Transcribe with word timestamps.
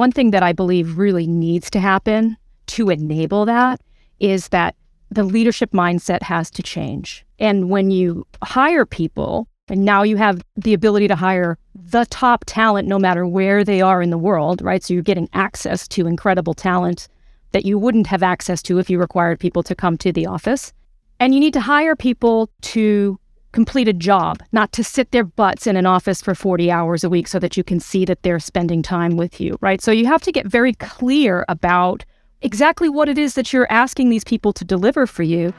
One 0.00 0.12
thing 0.12 0.30
that 0.30 0.42
I 0.42 0.54
believe 0.54 0.96
really 0.96 1.26
needs 1.26 1.68
to 1.72 1.78
happen 1.78 2.38
to 2.68 2.88
enable 2.88 3.44
that 3.44 3.82
is 4.18 4.48
that 4.48 4.74
the 5.10 5.24
leadership 5.24 5.72
mindset 5.72 6.22
has 6.22 6.50
to 6.52 6.62
change. 6.62 7.26
And 7.38 7.68
when 7.68 7.90
you 7.90 8.26
hire 8.42 8.86
people, 8.86 9.46
and 9.68 9.84
now 9.84 10.02
you 10.02 10.16
have 10.16 10.42
the 10.56 10.72
ability 10.72 11.06
to 11.08 11.16
hire 11.16 11.58
the 11.74 12.06
top 12.06 12.44
talent 12.46 12.88
no 12.88 12.98
matter 12.98 13.26
where 13.26 13.62
they 13.62 13.82
are 13.82 14.00
in 14.00 14.08
the 14.08 14.16
world, 14.16 14.62
right? 14.62 14.82
So 14.82 14.94
you're 14.94 15.02
getting 15.02 15.28
access 15.34 15.86
to 15.88 16.06
incredible 16.06 16.54
talent 16.54 17.06
that 17.52 17.66
you 17.66 17.78
wouldn't 17.78 18.06
have 18.06 18.22
access 18.22 18.62
to 18.62 18.78
if 18.78 18.88
you 18.88 18.98
required 18.98 19.38
people 19.38 19.62
to 19.64 19.74
come 19.74 19.98
to 19.98 20.12
the 20.12 20.24
office. 20.24 20.72
And 21.18 21.34
you 21.34 21.40
need 21.40 21.52
to 21.52 21.60
hire 21.60 21.94
people 21.94 22.48
to 22.62 23.20
complete 23.52 23.88
a 23.88 23.92
job, 23.92 24.42
not 24.52 24.72
to 24.72 24.84
sit 24.84 25.10
their 25.10 25.24
butts 25.24 25.66
in 25.66 25.76
an 25.76 25.86
office 25.86 26.22
for 26.22 26.34
40 26.34 26.70
hours 26.70 27.04
a 27.04 27.10
week 27.10 27.26
so 27.26 27.38
that 27.38 27.56
you 27.56 27.64
can 27.64 27.80
see 27.80 28.04
that 28.04 28.22
they're 28.22 28.38
spending 28.38 28.82
time 28.82 29.16
with 29.16 29.40
you, 29.40 29.56
right? 29.60 29.80
So 29.80 29.90
you 29.90 30.06
have 30.06 30.22
to 30.22 30.32
get 30.32 30.46
very 30.46 30.74
clear 30.74 31.44
about 31.48 32.04
exactly 32.42 32.88
what 32.88 33.08
it 33.08 33.18
is 33.18 33.34
that 33.34 33.52
you're 33.52 33.70
asking 33.70 34.10
these 34.10 34.24
people 34.24 34.52
to 34.54 34.64
deliver 34.64 35.06
for 35.06 35.22
you. 35.22 35.52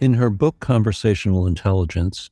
In 0.00 0.14
her 0.14 0.30
book, 0.30 0.60
Conversational 0.60 1.46
Intelligence, 1.46 2.30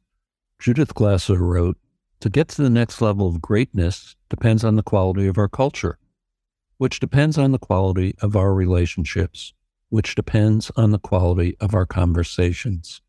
Judith 0.58 0.94
Glaser 0.94 1.36
wrote 1.36 1.76
To 2.20 2.30
get 2.30 2.48
to 2.48 2.62
the 2.62 2.70
next 2.70 3.02
level 3.02 3.28
of 3.28 3.42
greatness 3.42 4.16
depends 4.28 4.64
on 4.64 4.76
the 4.76 4.82
quality 4.82 5.26
of 5.26 5.38
our 5.38 5.48
culture, 5.48 5.98
which 6.76 7.00
depends 7.00 7.38
on 7.38 7.52
the 7.52 7.58
quality 7.58 8.14
of 8.20 8.36
our 8.36 8.54
relationships, 8.54 9.52
which 9.88 10.14
depends 10.14 10.70
on 10.76 10.90
the 10.90 10.98
quality 10.98 11.56
of 11.60 11.74
our 11.74 11.86
conversations. 11.86 13.00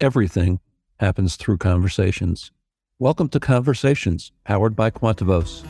Everything 0.00 0.60
happens 1.00 1.36
through 1.36 1.58
conversations. 1.58 2.52
Welcome 2.98 3.28
to 3.30 3.40
Conversations, 3.40 4.32
powered 4.44 4.74
by 4.74 4.90
Quantavos. 4.90 5.64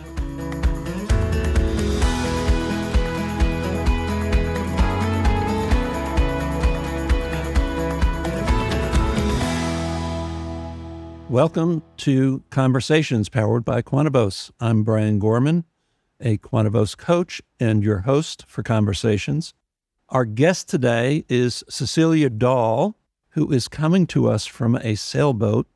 Welcome 11.29 11.83
to 11.99 12.43
Conversations 12.49 13.29
powered 13.29 13.63
by 13.63 13.83
Quantavos. 13.83 14.51
I'm 14.61 14.83
Brian 14.83 15.19
Gorman, 15.19 15.65
a 16.19 16.39
Quantavos 16.39 16.97
coach 16.97 17.43
and 17.61 17.83
your 17.83 17.99
host 17.99 18.47
for 18.49 18.63
Conversations. 18.63 19.53
Our 20.09 20.25
guest 20.25 20.71
today 20.71 21.27
is 21.29 21.65
Cecelia 21.69 22.31
Dahl, 22.31 22.97
who 23.33 23.53
is 23.53 23.69
coming 23.69 24.07
to 24.07 24.27
us 24.31 24.47
from 24.47 24.77
a 24.77 24.95
sailboat 24.95 25.67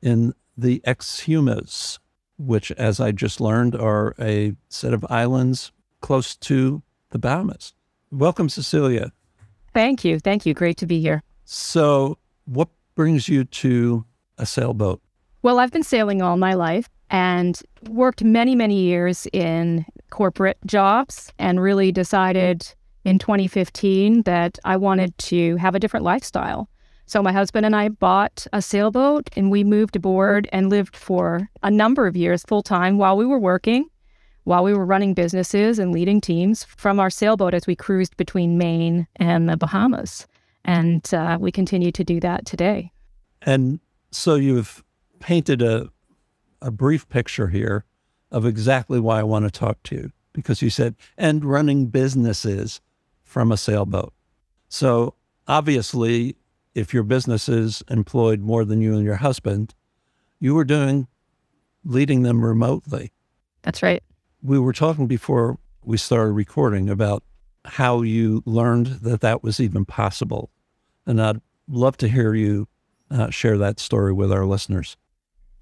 in 0.00 0.32
the 0.56 0.80
Exumas, 0.86 1.98
which, 2.38 2.72
as 2.72 2.98
I 2.98 3.12
just 3.12 3.38
learned, 3.38 3.76
are 3.76 4.14
a 4.18 4.54
set 4.70 4.94
of 4.94 5.04
islands 5.10 5.72
close 6.00 6.34
to 6.36 6.82
the 7.10 7.18
Bahamas. 7.18 7.74
Welcome, 8.10 8.48
Cecelia. 8.48 9.12
Thank 9.74 10.06
you. 10.06 10.18
Thank 10.18 10.46
you. 10.46 10.54
Great 10.54 10.78
to 10.78 10.86
be 10.86 11.02
here. 11.02 11.22
So, 11.44 12.16
what 12.46 12.70
brings 12.94 13.28
you 13.28 13.44
to 13.44 14.06
a 14.38 14.46
sailboat? 14.46 15.01
Well, 15.42 15.58
I've 15.58 15.72
been 15.72 15.82
sailing 15.82 16.22
all 16.22 16.36
my 16.36 16.54
life 16.54 16.88
and 17.10 17.60
worked 17.88 18.22
many, 18.22 18.54
many 18.54 18.80
years 18.80 19.26
in 19.32 19.84
corporate 20.10 20.58
jobs 20.66 21.32
and 21.36 21.60
really 21.60 21.90
decided 21.90 22.72
in 23.04 23.18
2015 23.18 24.22
that 24.22 24.60
I 24.64 24.76
wanted 24.76 25.18
to 25.18 25.56
have 25.56 25.74
a 25.74 25.80
different 25.80 26.04
lifestyle. 26.04 26.68
So 27.06 27.24
my 27.24 27.32
husband 27.32 27.66
and 27.66 27.74
I 27.74 27.88
bought 27.88 28.46
a 28.52 28.62
sailboat 28.62 29.30
and 29.34 29.50
we 29.50 29.64
moved 29.64 29.96
aboard 29.96 30.48
and 30.52 30.70
lived 30.70 30.96
for 30.96 31.50
a 31.64 31.72
number 31.72 32.06
of 32.06 32.16
years 32.16 32.44
full 32.44 32.62
time 32.62 32.96
while 32.96 33.16
we 33.16 33.26
were 33.26 33.40
working, 33.40 33.86
while 34.44 34.62
we 34.62 34.72
were 34.72 34.86
running 34.86 35.12
businesses 35.12 35.80
and 35.80 35.92
leading 35.92 36.20
teams 36.20 36.62
from 36.62 37.00
our 37.00 37.10
sailboat 37.10 37.52
as 37.52 37.66
we 37.66 37.74
cruised 37.74 38.16
between 38.16 38.58
Maine 38.58 39.08
and 39.16 39.48
the 39.48 39.56
Bahamas. 39.56 40.28
And 40.64 41.12
uh, 41.12 41.36
we 41.40 41.50
continue 41.50 41.90
to 41.90 42.04
do 42.04 42.20
that 42.20 42.46
today. 42.46 42.92
And 43.42 43.80
so 44.12 44.36
you've 44.36 44.84
painted 45.22 45.62
a, 45.62 45.88
a 46.60 46.70
brief 46.70 47.08
picture 47.08 47.48
here 47.48 47.84
of 48.30 48.44
exactly 48.44 49.00
why 49.00 49.20
I 49.20 49.22
want 49.22 49.44
to 49.44 49.50
talk 49.50 49.82
to 49.84 49.94
you 49.94 50.12
because 50.32 50.60
you 50.60 50.68
said, 50.70 50.96
and 51.16 51.44
running 51.44 51.86
businesses 51.86 52.80
from 53.22 53.52
a 53.52 53.56
sailboat. 53.56 54.12
So 54.68 55.14
obviously, 55.46 56.36
if 56.74 56.92
your 56.92 57.02
business 57.02 57.48
is 57.48 57.82
employed 57.88 58.40
more 58.40 58.64
than 58.64 58.80
you 58.80 58.94
and 58.94 59.04
your 59.04 59.16
husband, 59.16 59.74
you 60.40 60.54
were 60.54 60.64
doing 60.64 61.06
leading 61.84 62.22
them 62.22 62.44
remotely. 62.44 63.12
That's 63.62 63.82
right. 63.82 64.02
We 64.42 64.58
were 64.58 64.72
talking 64.72 65.06
before 65.06 65.58
we 65.84 65.96
started 65.96 66.32
recording 66.32 66.90
about 66.90 67.22
how 67.64 68.02
you 68.02 68.42
learned 68.44 68.86
that 69.02 69.20
that 69.20 69.42
was 69.42 69.60
even 69.60 69.84
possible. 69.84 70.50
And 71.06 71.20
I'd 71.20 71.40
love 71.68 71.96
to 71.98 72.08
hear 72.08 72.34
you 72.34 72.66
uh, 73.10 73.30
share 73.30 73.58
that 73.58 73.78
story 73.78 74.12
with 74.12 74.32
our 74.32 74.46
listeners. 74.46 74.96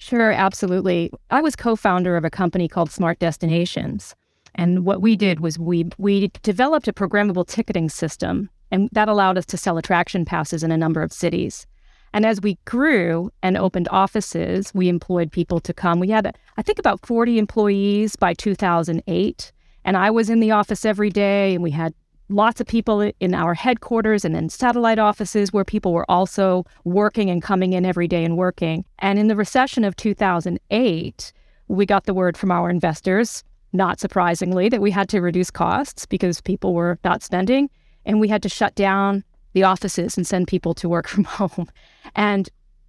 Sure, 0.00 0.32
absolutely. 0.32 1.10
I 1.30 1.42
was 1.42 1.54
co-founder 1.54 2.16
of 2.16 2.24
a 2.24 2.30
company 2.30 2.68
called 2.68 2.90
Smart 2.90 3.18
Destinations. 3.18 4.14
And 4.54 4.86
what 4.86 5.02
we 5.02 5.14
did 5.14 5.40
was 5.40 5.58
we 5.58 5.90
we 5.98 6.30
developed 6.42 6.88
a 6.88 6.92
programmable 6.94 7.46
ticketing 7.46 7.90
system 7.90 8.48
and 8.70 8.88
that 8.92 9.10
allowed 9.10 9.36
us 9.36 9.44
to 9.46 9.58
sell 9.58 9.76
attraction 9.76 10.24
passes 10.24 10.62
in 10.62 10.72
a 10.72 10.78
number 10.78 11.02
of 11.02 11.12
cities. 11.12 11.66
And 12.14 12.24
as 12.24 12.40
we 12.40 12.58
grew 12.64 13.30
and 13.42 13.58
opened 13.58 13.88
offices, 13.90 14.72
we 14.74 14.88
employed 14.88 15.30
people 15.30 15.60
to 15.60 15.74
come. 15.74 16.00
We 16.00 16.08
had, 16.08 16.34
I 16.56 16.62
think, 16.62 16.78
about 16.78 17.04
40 17.06 17.38
employees 17.38 18.16
by 18.16 18.32
2008. 18.32 19.52
And 19.84 19.96
I 19.98 20.10
was 20.10 20.30
in 20.30 20.40
the 20.40 20.50
office 20.50 20.84
every 20.84 21.10
day, 21.10 21.54
and 21.54 21.62
we 21.62 21.70
had 21.70 21.94
lots 22.30 22.60
of 22.60 22.66
people 22.66 23.10
in 23.20 23.34
our 23.34 23.54
headquarters 23.54 24.24
and 24.24 24.36
in 24.36 24.48
satellite 24.48 24.98
offices 24.98 25.52
where 25.52 25.64
people 25.64 25.92
were 25.92 26.10
also 26.10 26.64
working 26.84 27.28
and 27.28 27.42
coming 27.42 27.72
in 27.72 27.84
every 27.84 28.08
day 28.08 28.24
and 28.24 28.36
working. 28.36 28.84
And 29.00 29.18
in 29.18 29.28
the 29.28 29.36
recession 29.36 29.84
of 29.84 29.96
2008, 29.96 31.32
we 31.68 31.86
got 31.86 32.04
the 32.04 32.14
word 32.14 32.36
from 32.36 32.50
our 32.50 32.70
investors, 32.70 33.44
not 33.72 34.00
surprisingly, 34.00 34.68
that 34.68 34.80
we 34.80 34.90
had 34.90 35.08
to 35.10 35.20
reduce 35.20 35.50
costs 35.50 36.06
because 36.06 36.40
people 36.40 36.74
were 36.74 36.98
not 37.04 37.22
spending. 37.22 37.68
And 38.06 38.20
we 38.20 38.28
had 38.28 38.42
to 38.42 38.48
shut 38.48 38.74
down 38.74 39.24
the 39.52 39.64
offices 39.64 40.16
and 40.16 40.26
send 40.26 40.48
people 40.48 40.74
to 40.74 40.88
work 40.88 41.08
from 41.08 41.24
home. 41.24 41.68
And 42.14 42.48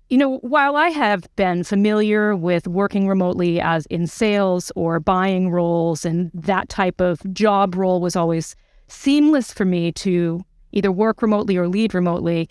you 0.09 0.17
know, 0.17 0.39
while 0.39 0.75
I 0.75 0.89
have 0.89 1.33
been 1.37 1.63
familiar 1.63 2.35
with 2.35 2.67
working 2.67 3.07
remotely 3.07 3.61
as 3.61 3.85
in 3.85 4.07
sales 4.07 4.69
or 4.75 4.99
buying 4.99 5.51
roles 5.51 6.03
and 6.03 6.29
that 6.33 6.67
type 6.67 6.99
of 6.99 7.21
job 7.33 7.75
role 7.75 8.01
was 8.01 8.17
always 8.17 8.53
seamless 8.91 9.51
for 9.51 9.65
me 9.65 9.91
to 9.91 10.43
either 10.71 10.91
work 10.91 11.21
remotely 11.21 11.57
or 11.57 11.67
lead 11.67 11.93
remotely, 11.93 12.49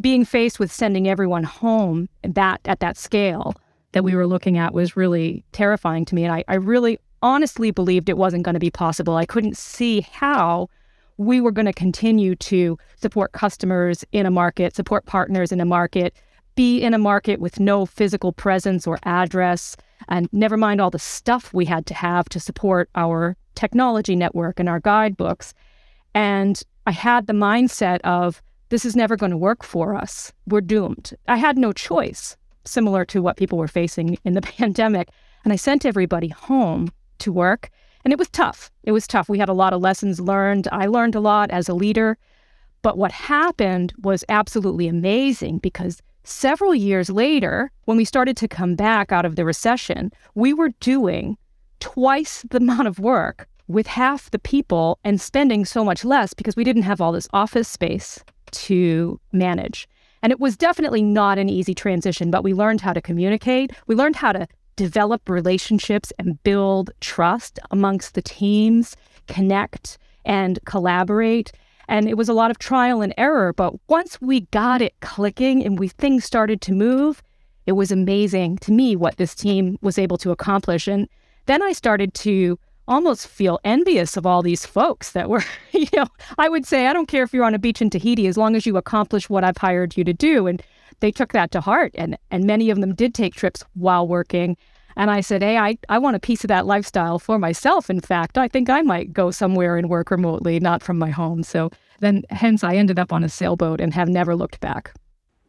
being 0.00 0.24
faced 0.24 0.58
with 0.58 0.72
sending 0.72 1.08
everyone 1.08 1.44
home 1.44 2.08
that 2.22 2.60
at 2.64 2.80
that 2.80 2.96
scale 2.96 3.54
that 3.92 4.04
we 4.04 4.14
were 4.14 4.26
looking 4.26 4.56
at 4.56 4.72
was 4.72 4.96
really 4.96 5.44
terrifying 5.52 6.04
to 6.04 6.14
me. 6.14 6.24
And 6.24 6.32
I, 6.32 6.44
I 6.48 6.54
really 6.54 6.98
honestly 7.22 7.70
believed 7.70 8.08
it 8.08 8.16
wasn't 8.16 8.44
going 8.44 8.54
to 8.54 8.60
be 8.60 8.70
possible. 8.70 9.16
I 9.16 9.26
couldn't 9.26 9.56
see 9.56 10.00
how 10.00 10.68
we 11.18 11.40
were 11.40 11.50
going 11.50 11.66
to 11.66 11.72
continue 11.72 12.34
to 12.34 12.78
support 12.96 13.32
customers 13.32 14.04
in 14.12 14.24
a 14.24 14.30
market, 14.30 14.74
support 14.74 15.04
partners 15.04 15.52
in 15.52 15.60
a 15.60 15.66
market, 15.66 16.14
be 16.54 16.80
in 16.80 16.94
a 16.94 16.98
market 16.98 17.40
with 17.40 17.60
no 17.60 17.84
physical 17.84 18.32
presence 18.32 18.86
or 18.86 18.98
address, 19.04 19.76
and 20.08 20.28
never 20.32 20.56
mind 20.56 20.80
all 20.80 20.90
the 20.90 20.98
stuff 20.98 21.52
we 21.52 21.66
had 21.66 21.84
to 21.86 21.94
have 21.94 22.28
to 22.30 22.40
support 22.40 22.88
our 22.94 23.36
technology 23.54 24.16
network 24.16 24.58
and 24.58 24.68
our 24.68 24.80
guidebooks. 24.80 25.52
And 26.14 26.62
I 26.86 26.92
had 26.92 27.26
the 27.26 27.32
mindset 27.32 28.00
of, 28.02 28.42
this 28.70 28.84
is 28.84 28.96
never 28.96 29.16
going 29.16 29.30
to 29.30 29.36
work 29.36 29.64
for 29.64 29.94
us. 29.94 30.32
We're 30.46 30.60
doomed. 30.60 31.12
I 31.28 31.36
had 31.36 31.58
no 31.58 31.72
choice, 31.72 32.36
similar 32.64 33.04
to 33.06 33.20
what 33.20 33.36
people 33.36 33.58
were 33.58 33.68
facing 33.68 34.18
in 34.24 34.34
the 34.34 34.42
pandemic. 34.58 35.08
And 35.44 35.52
I 35.52 35.56
sent 35.56 35.84
everybody 35.84 36.28
home 36.28 36.92
to 37.18 37.32
work. 37.32 37.70
And 38.04 38.12
it 38.12 38.18
was 38.18 38.30
tough. 38.30 38.70
It 38.84 38.92
was 38.92 39.06
tough. 39.06 39.28
We 39.28 39.38
had 39.38 39.48
a 39.48 39.54
lot 39.54 39.72
of 39.72 39.80
lessons 39.80 40.20
learned. 40.20 40.68
I 40.72 40.86
learned 40.86 41.14
a 41.14 41.20
lot 41.20 41.50
as 41.50 41.68
a 41.68 41.74
leader. 41.74 42.16
But 42.82 42.96
what 42.96 43.12
happened 43.12 43.92
was 44.02 44.24
absolutely 44.28 44.88
amazing 44.88 45.58
because 45.58 46.00
several 46.24 46.74
years 46.74 47.10
later, 47.10 47.70
when 47.84 47.96
we 47.96 48.04
started 48.04 48.36
to 48.38 48.48
come 48.48 48.74
back 48.74 49.12
out 49.12 49.26
of 49.26 49.36
the 49.36 49.44
recession, 49.44 50.12
we 50.34 50.54
were 50.54 50.70
doing 50.80 51.36
twice 51.80 52.44
the 52.50 52.56
amount 52.64 52.88
of 52.88 52.98
work 52.98 53.48
with 53.70 53.86
half 53.86 54.30
the 54.30 54.38
people 54.38 54.98
and 55.04 55.20
spending 55.20 55.64
so 55.64 55.84
much 55.84 56.04
less 56.04 56.34
because 56.34 56.56
we 56.56 56.64
didn't 56.64 56.82
have 56.82 57.00
all 57.00 57.12
this 57.12 57.28
office 57.32 57.68
space 57.68 58.22
to 58.50 59.20
manage. 59.32 59.88
And 60.22 60.32
it 60.32 60.40
was 60.40 60.56
definitely 60.56 61.02
not 61.02 61.38
an 61.38 61.48
easy 61.48 61.74
transition, 61.74 62.30
but 62.30 62.44
we 62.44 62.52
learned 62.52 62.80
how 62.80 62.92
to 62.92 63.00
communicate. 63.00 63.72
We 63.86 63.94
learned 63.94 64.16
how 64.16 64.32
to 64.32 64.46
develop 64.76 65.28
relationships 65.28 66.12
and 66.18 66.42
build 66.42 66.90
trust 67.00 67.58
amongst 67.70 68.14
the 68.14 68.22
teams, 68.22 68.96
connect 69.28 69.98
and 70.24 70.58
collaborate. 70.64 71.52
And 71.88 72.08
it 72.08 72.16
was 72.16 72.28
a 72.28 72.34
lot 72.34 72.50
of 72.50 72.58
trial 72.58 73.02
and 73.02 73.14
error. 73.16 73.52
But 73.52 73.74
once 73.88 74.20
we 74.20 74.42
got 74.52 74.82
it 74.82 74.94
clicking 75.00 75.64
and 75.64 75.78
we 75.78 75.88
things 75.88 76.24
started 76.24 76.60
to 76.62 76.72
move, 76.72 77.22
it 77.66 77.72
was 77.72 77.92
amazing 77.92 78.58
to 78.58 78.72
me 78.72 78.96
what 78.96 79.16
this 79.16 79.34
team 79.34 79.78
was 79.80 79.98
able 79.98 80.18
to 80.18 80.30
accomplish. 80.30 80.88
And 80.88 81.08
then 81.46 81.62
I 81.62 81.72
started 81.72 82.14
to 82.14 82.58
almost 82.90 83.28
feel 83.28 83.60
envious 83.64 84.16
of 84.16 84.26
all 84.26 84.42
these 84.42 84.66
folks 84.66 85.12
that 85.12 85.30
were, 85.30 85.44
you 85.72 85.86
know, 85.94 86.06
I 86.36 86.48
would 86.48 86.66
say, 86.66 86.86
I 86.86 86.92
don't 86.92 87.06
care 87.06 87.22
if 87.22 87.32
you're 87.32 87.44
on 87.44 87.54
a 87.54 87.58
beach 87.58 87.80
in 87.80 87.88
Tahiti 87.88 88.26
as 88.26 88.36
long 88.36 88.56
as 88.56 88.66
you 88.66 88.76
accomplish 88.76 89.30
what 89.30 89.44
I've 89.44 89.56
hired 89.56 89.96
you 89.96 90.04
to 90.04 90.12
do. 90.12 90.46
And 90.46 90.62
they 90.98 91.10
took 91.10 91.32
that 91.32 91.52
to 91.52 91.60
heart. 91.60 91.92
And, 91.94 92.18
and 92.30 92.44
many 92.44 92.68
of 92.68 92.80
them 92.80 92.94
did 92.94 93.14
take 93.14 93.34
trips 93.34 93.64
while 93.74 94.06
working. 94.06 94.56
And 94.96 95.10
I 95.10 95.20
said, 95.20 95.40
Hey, 95.40 95.56
I, 95.56 95.78
I 95.88 95.98
want 95.98 96.16
a 96.16 96.20
piece 96.20 96.42
of 96.44 96.48
that 96.48 96.66
lifestyle 96.66 97.18
for 97.18 97.38
myself. 97.38 97.88
In 97.88 98.00
fact, 98.00 98.36
I 98.36 98.48
think 98.48 98.68
I 98.68 98.82
might 98.82 99.12
go 99.12 99.30
somewhere 99.30 99.76
and 99.76 99.88
work 99.88 100.10
remotely, 100.10 100.58
not 100.58 100.82
from 100.82 100.98
my 100.98 101.10
home. 101.10 101.44
So 101.44 101.70
then, 102.00 102.24
hence, 102.30 102.64
I 102.64 102.74
ended 102.74 102.98
up 102.98 103.12
on 103.12 103.22
a 103.22 103.28
sailboat 103.28 103.80
and 103.80 103.94
have 103.94 104.08
never 104.08 104.34
looked 104.34 104.60
back. 104.60 104.92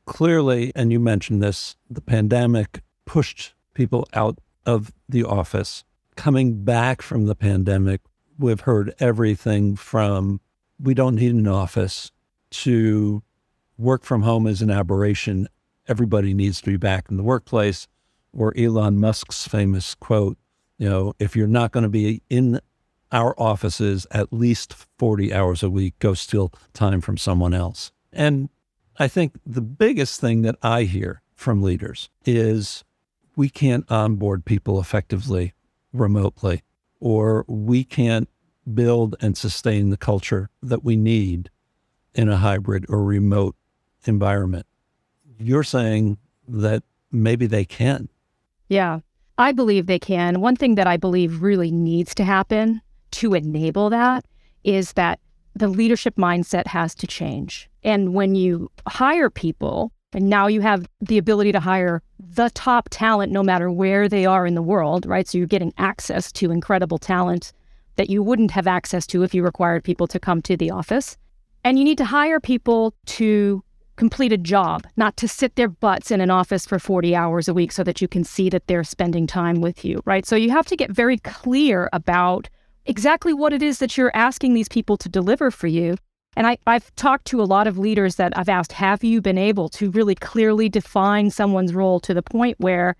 Clearly, 0.05 0.71
and 0.75 0.91
you 0.91 0.99
mentioned 0.99 1.41
this, 1.41 1.75
the 1.89 2.01
pandemic 2.01 2.81
pushed 3.05 3.53
people 3.73 4.07
out 4.13 4.38
of 4.65 4.93
the 5.09 5.23
office. 5.23 5.83
Coming 6.16 6.63
back 6.63 7.02
from 7.02 7.25
the 7.25 7.36
pandemic, 7.36 8.02
we've 8.38 8.62
heard 8.62 8.94
everything 9.00 9.75
from 9.75 10.42
we 10.80 10.94
don't 10.94 11.16
need 11.16 11.34
an 11.34 11.48
office 11.48 12.12
to 12.50 13.24
work 13.78 14.04
from 14.04 14.24
home 14.24 14.48
is 14.48 14.62
an 14.62 14.69
aberration. 14.69 15.48
Everybody 15.88 16.34
needs 16.34 16.60
to 16.62 16.72
be 16.72 16.78
back 16.78 17.06
in 17.10 17.18
the 17.18 17.24
workplace 17.24 17.88
or 18.34 18.54
Elon 18.58 19.00
Musk's 19.00 19.48
famous 19.48 19.96
quote, 19.96 20.38
you 20.78 20.90
know, 20.90 21.13
if 21.19 21.36
you're 21.36 21.48
not 21.48 21.72
going 21.72 21.84
to 21.84 21.90
be 21.90 22.22
in 22.30 22.60
our 23.12 23.36
offices 23.38 24.08
at 24.12 24.31
least 24.31 24.74
40 24.98 25.34
hours 25.34 25.63
a 25.63 25.69
week, 25.69 26.00
go 26.00 26.13
steal 26.13 26.52
time 26.74 27.02
from 27.02 27.18
someone 27.18 27.54
else. 27.54 27.92
And 28.13 28.50
I 28.98 29.08
think 29.08 29.34
the 29.46 29.62
biggest 29.62 30.22
thing 30.22 30.44
that 30.44 30.56
I 30.62 30.84
hear 30.84 31.22
from 31.36 31.62
leaders 31.62 32.10
is 32.25 32.84
we 33.36 33.50
can't 33.50 33.90
onboard 33.92 34.46
people 34.46 34.80
effectively 34.80 35.54
remotely, 35.93 36.63
or 36.99 37.45
we 37.47 37.83
can't 37.83 38.29
build 38.73 39.15
and 39.21 39.38
sustain 39.38 39.89
the 39.89 39.97
culture 39.97 40.49
that 40.61 40.83
we 40.83 40.95
need 40.95 41.49
in 42.13 42.29
a 42.29 42.38
hybrid 42.38 42.85
or 42.89 43.03
remote 43.03 43.55
environment. 44.05 44.65
You're 45.39 45.63
saying 45.63 46.17
that 46.47 46.83
maybe 47.11 47.47
they 47.47 47.65
can. 47.65 48.09
Yeah, 48.69 48.99
I 49.38 49.51
believe 49.51 49.88
they 49.88 49.99
can. 49.99 50.41
One 50.41 50.55
thing 50.55 50.75
that 50.75 50.88
I 50.88 50.97
believe 50.97 51.41
really 51.41 51.71
needs 51.71 52.13
to 52.15 52.23
happen 52.23 52.81
to 53.11 53.33
enable 53.33 53.89
that 53.89 54.25
is 54.63 54.93
that 54.93 55.19
the 55.55 55.67
leadership 55.67 56.15
mindset 56.15 56.67
has 56.67 56.95
to 56.95 57.07
change. 57.07 57.69
And 57.83 58.13
when 58.13 58.35
you 58.35 58.71
hire 58.88 59.29
people, 59.29 59.91
and 60.13 60.30
now 60.30 60.48
you 60.48 60.62
have 60.62 60.88
the 61.00 61.18
ability 61.18 61.52
to 61.52 61.60
hire 61.60 62.02
the 62.19 62.50
top 62.50 62.90
talent 62.90 63.31
no 63.31 63.44
matter 63.44 63.72
where 63.72 64.08
they 64.10 64.25
are 64.25 64.46
in 64.46 64.56
the 64.56 64.62
world, 64.62 65.06
right? 65.06 65.28
So 65.28 65.38
you're 65.38 65.48
getting 65.48 65.74
access 65.78 66.31
to 66.34 66.52
incredible 66.52 66.98
talent 66.98 67.54
that 67.96 68.10
you 68.10 68.24
wouldn't 68.24 68.52
have 68.52 68.68
access 68.68 69.06
to 69.08 69.24
if 69.24 69.34
you 69.34 69.44
required 69.44 69.84
people 69.84 70.08
to 70.08 70.19
come 70.19 70.42
to 70.44 70.58
the 70.58 70.72
office. 70.72 71.18
And 71.63 71.78
you 71.78 71.86
need 71.86 71.98
to 72.00 72.06
hire 72.06 72.40
people 72.40 72.94
to 73.06 73.63
complete 73.96 74.34
a 74.34 74.38
job, 74.38 74.88
not 74.98 75.16
to 75.18 75.28
sit 75.28 75.56
their 75.56 75.68
butts 75.68 76.10
in 76.10 76.22
an 76.22 76.31
office 76.31 76.66
for 76.66 76.80
40 76.80 77.16
hours 77.16 77.48
a 77.48 77.54
week 77.54 77.72
so 77.72 77.84
that 77.84 78.02
you 78.02 78.08
can 78.08 78.24
see 78.24 78.50
that 78.50 78.66
they're 78.68 78.84
spending 78.84 79.28
time 79.28 79.62
with 79.62 79.86
you, 79.86 80.02
right? 80.06 80.25
So 80.25 80.36
you 80.36 80.50
have 80.50 80.66
to 80.68 80.75
get 80.75 80.92
very 80.92 81.18
clear 81.18 81.90
about 81.94 82.50
exactly 82.86 83.34
what 83.34 83.54
it 83.54 83.62
is 83.62 83.80
that 83.80 83.98
you're 83.98 84.16
asking 84.16 84.54
these 84.54 84.69
people 84.69 84.98
to 84.98 85.10
deliver 85.10 85.52
for 85.52 85.68
you. 85.68 85.98
And 86.36 86.48
I, 86.48 86.57
I've 86.66 86.95
talked 86.95 87.25
to 87.25 87.42
a 87.42 87.44
lot 87.44 87.68
of 87.68 87.78
leaders 87.78 88.16
that 88.16 88.38
I've 88.38 88.50
asked, 88.50 88.72
have 88.74 89.04
you 89.04 89.22
been 89.22 89.38
able 89.38 89.69
to 89.69 89.92
really 89.92 90.16
clearly 90.16 90.69
define 90.69 91.30
someone's 91.30 91.74
role 91.74 92.00
to 92.01 92.13
the 92.13 92.22
point 92.22 92.60
where 92.60 92.95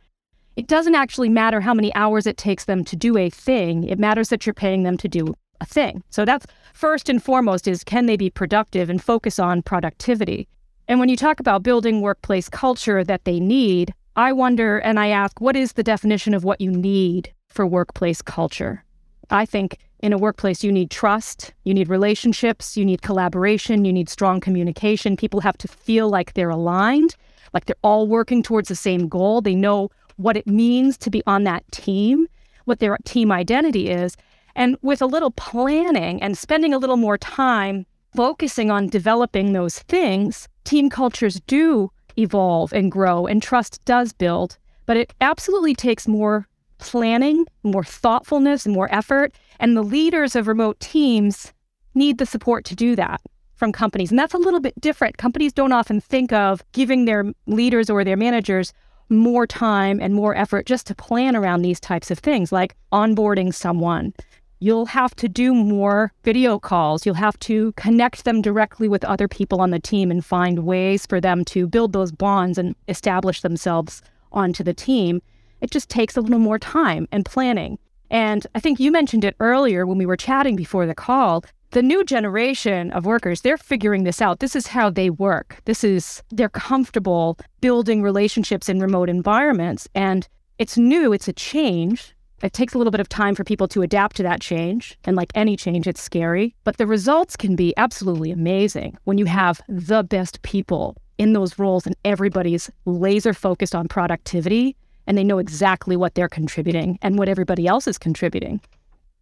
it 0.56 0.68
doesn't 0.68 0.95
actually 0.95 1.30
matter 1.30 1.62
how 1.62 1.74
many 1.74 1.94
hours 1.95 2.28
it 2.28 2.38
takes 2.38 2.66
them 2.66 2.83
to 2.86 2.95
do 2.95 3.18
a 3.18 3.30
thing. 3.30 3.86
It 3.86 4.00
matters 4.00 4.30
that 4.30 4.45
you're 4.45 4.54
paying 4.54 4.83
them 4.83 4.98
to 4.98 5.07
do 5.07 5.33
a 5.62 5.66
thing. 5.66 6.04
So 6.10 6.25
that's 6.25 6.45
first 6.74 7.07
and 7.07 7.24
foremost 7.24 7.68
is 7.68 7.83
can 7.83 8.06
they 8.06 8.18
be 8.18 8.30
productive 8.30 8.89
and 8.89 9.01
focus 9.01 9.39
on 9.39 9.62
productivity? 9.62 10.48
And 10.88 11.00
when 11.00 11.10
you 11.10 11.16
talk 11.16 11.39
about 11.39 11.63
building 11.63 12.01
workplace 12.01 12.50
culture 12.50 13.04
that 13.04 13.24
they 13.24 13.39
need, 13.39 13.94
I 14.16 14.34
wonder 14.34 14.80
and 14.80 15.00
I 15.00 15.07
ask, 15.07 15.39
what 15.39 15.56
is 15.56 15.74
the 15.74 15.84
definition 15.84 16.34
of 16.34 16.44
what 16.44 16.60
you 16.60 16.72
need 16.72 17.34
for 17.48 17.66
workplace 17.66 18.22
culture? 18.22 18.84
I 19.30 19.45
think 19.45 19.77
in 20.01 20.13
a 20.13 20.18
workplace, 20.18 20.63
you 20.63 20.71
need 20.71 20.89
trust, 20.89 21.53
you 21.63 21.74
need 21.74 21.89
relationships, 21.89 22.75
you 22.75 22.83
need 22.83 23.01
collaboration, 23.01 23.86
you 23.86 23.94
need 23.94 24.09
strong 24.09 24.39
communication. 24.39 25.15
People 25.15 25.42
have 25.42 25.57
to 25.59 25.68
feel 25.68 26.09
like 26.09 26.33
they're 26.33 26.50
aligned, 26.50 27.15
like 27.53 27.65
they're 27.65 27.75
all 27.83 28.07
working 28.07 28.42
towards 28.42 28.69
the 28.69 28.75
same 28.75 29.07
goal. 29.07 29.42
They 29.42 29.56
know 29.56 29.89
what 30.18 30.38
it 30.38 30.48
means 30.48 30.98
to 31.00 31.09
be 31.09 31.21
on 31.27 31.44
that 31.44 31.69
team, 31.71 32.27
what 32.65 32.80
their 32.80 32.98
team 33.06 33.31
identity 33.31 33.89
is. 33.89 34.18
And 34.56 34.77
with 34.81 35.01
a 35.01 35.06
little 35.06 35.31
planning 35.31 36.21
and 36.21 36.38
spending 36.38 36.74
a 36.74 36.77
little 36.77 36.98
more 36.98 37.18
time 37.18 37.86
focusing 38.15 38.69
on 38.69 38.88
developing 38.88 39.53
those 39.53 39.80
things, 39.80 40.48
team 40.63 40.89
cultures 40.89 41.39
do 41.48 41.92
evolve 42.18 42.74
and 42.74 42.92
grow 42.92 43.25
and 43.25 43.42
trust 43.42 43.83
does 43.86 44.13
build, 44.13 44.57
but 44.86 44.98
it 44.98 45.13
absolutely 45.21 45.74
takes 45.74 46.07
more 46.07 46.48
planning, 46.80 47.45
more 47.63 47.83
thoughtfulness, 47.83 48.65
and 48.65 48.75
more 48.75 48.94
effort. 48.94 49.33
And 49.62 49.78
the 49.78 49.84
leaders 49.84 50.36
of 50.36 50.48
remote 50.48 50.80
teams 50.80 51.54
need 51.96 52.18
the 52.18 52.25
support 52.25 52.66
to 52.66 52.75
do 52.75 52.96
that 52.98 53.22
from 53.56 53.72
companies. 53.72 54.10
And 54.10 54.19
that's 54.19 54.34
a 54.34 54.40
little 54.40 54.60
bit 54.60 54.74
different. 54.81 55.18
Companies 55.18 55.54
don't 55.54 55.72
often 55.72 56.02
think 56.02 56.34
of 56.34 56.63
giving 56.72 57.06
their 57.06 57.31
leaders 57.46 57.90
or 57.90 58.04
their 58.04 58.18
managers 58.18 58.74
more 59.08 59.46
time 59.46 60.00
and 60.02 60.16
more 60.16 60.36
effort 60.36 60.66
just 60.66 60.88
to 60.88 60.96
plan 60.96 61.36
around 61.36 61.62
these 61.62 61.80
types 61.80 62.10
of 62.10 62.19
things, 62.19 62.52
like 62.52 62.75
onboarding 62.92 63.54
someone, 63.54 64.13
you'll 64.62 64.86
have 64.86 65.13
to 65.16 65.28
do 65.28 65.54
more 65.54 66.13
video 66.24 66.58
calls. 66.58 67.06
You'll 67.06 67.16
have 67.16 67.38
to 67.40 67.74
connect 67.74 68.24
them 68.24 68.42
directly 68.42 68.88
with 68.88 69.04
other 69.04 69.28
people 69.28 69.60
on 69.60 69.72
the 69.72 69.80
team 69.80 70.10
and 70.10 70.24
find 70.24 70.60
ways 70.60 71.06
for 71.06 71.19
them 71.19 71.44
to 71.46 71.68
build 71.68 71.94
those 71.94 72.12
bonds 72.12 72.58
and 72.58 72.75
establish 72.88 73.42
themselves 73.42 74.02
onto 74.31 74.63
the 74.63 74.74
team. 74.74 75.22
It 75.60 75.72
just 75.72 75.90
takes 75.90 76.16
a 76.16 76.22
little 76.22 76.40
more 76.40 76.58
time 76.58 77.08
and 77.12 77.25
planning. 77.25 77.78
And 78.12 78.46
I 78.54 78.60
think 78.60 78.80
you 78.80 78.92
mentioned 78.92 79.24
it 79.24 79.36
earlier 79.40 79.88
when 79.88 79.98
we 79.98 80.06
were 80.06 80.18
chatting 80.18 80.56
before 80.56 80.86
the 80.86 80.94
call. 80.94 81.44
The 81.72 81.81
new 81.81 82.04
generation 82.04 82.92
of 82.92 83.06
workers, 83.06 83.42
they're 83.42 83.58
figuring 83.58 84.04
this 84.04 84.22
out. 84.22 84.42
This 84.42 84.56
is 84.56 84.68
how 84.68 84.90
they 84.90 85.10
work. 85.10 85.58
This 85.66 85.84
is, 85.84 86.22
they're 86.30 86.50
comfortable 86.50 87.38
building 87.62 88.04
relationships 88.04 88.68
in 88.68 88.80
remote 88.80 89.08
environments. 89.10 89.88
And 89.96 90.27
it's 90.60 90.77
new, 90.77 91.13
it's 91.13 91.30
a 91.30 91.34
change 91.34 92.13
it 92.44 92.53
takes 92.53 92.74
a 92.74 92.77
little 92.77 92.91
bit 92.91 93.01
of 93.01 93.10
time 93.10 93.36
for 93.36 93.44
people 93.44 93.68
to 93.68 93.82
adapt 93.82 94.15
to 94.15 94.24
that 94.24 94.41
change. 94.41 94.98
And 95.03 95.15
like 95.15 95.32
any 95.36 95.56
change, 95.56 95.88
it's 95.88 96.01
scary. 96.01 96.56
But 96.63 96.77
the 96.77 96.88
results 96.88 97.36
can 97.36 97.56
be 97.56 97.74
absolutely 97.77 98.32
amazing 98.32 98.98
when 99.03 99.18
you 99.18 99.25
have 99.25 99.62
the 99.68 100.03
best 100.03 100.41
people 100.41 100.98
in 101.18 101.34
those 101.34 101.60
roles 101.60 101.86
and 101.86 101.96
everybody's 102.03 102.70
laser 102.86 103.34
focused 103.34 103.75
on 103.75 103.88
productivity 103.88 104.75
and 105.08 105.17
they 105.17 105.24
know 105.24 105.39
exactly 105.39 105.96
what 105.96 106.15
they're 106.15 106.29
contributing 106.29 106.98
and 107.01 107.17
what 107.17 107.29
everybody 107.29 107.67
else 107.67 107.88
is 107.88 107.98
contributing. 107.98 108.62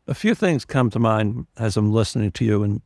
A 0.08 0.14
few 0.14 0.34
things 0.36 0.66
come 0.66 0.90
to 0.90 1.00
mind 1.00 1.46
as 1.58 1.78
I'm 1.78 1.92
listening 1.92 2.32
to 2.32 2.46
you. 2.46 2.64
And 2.64 2.82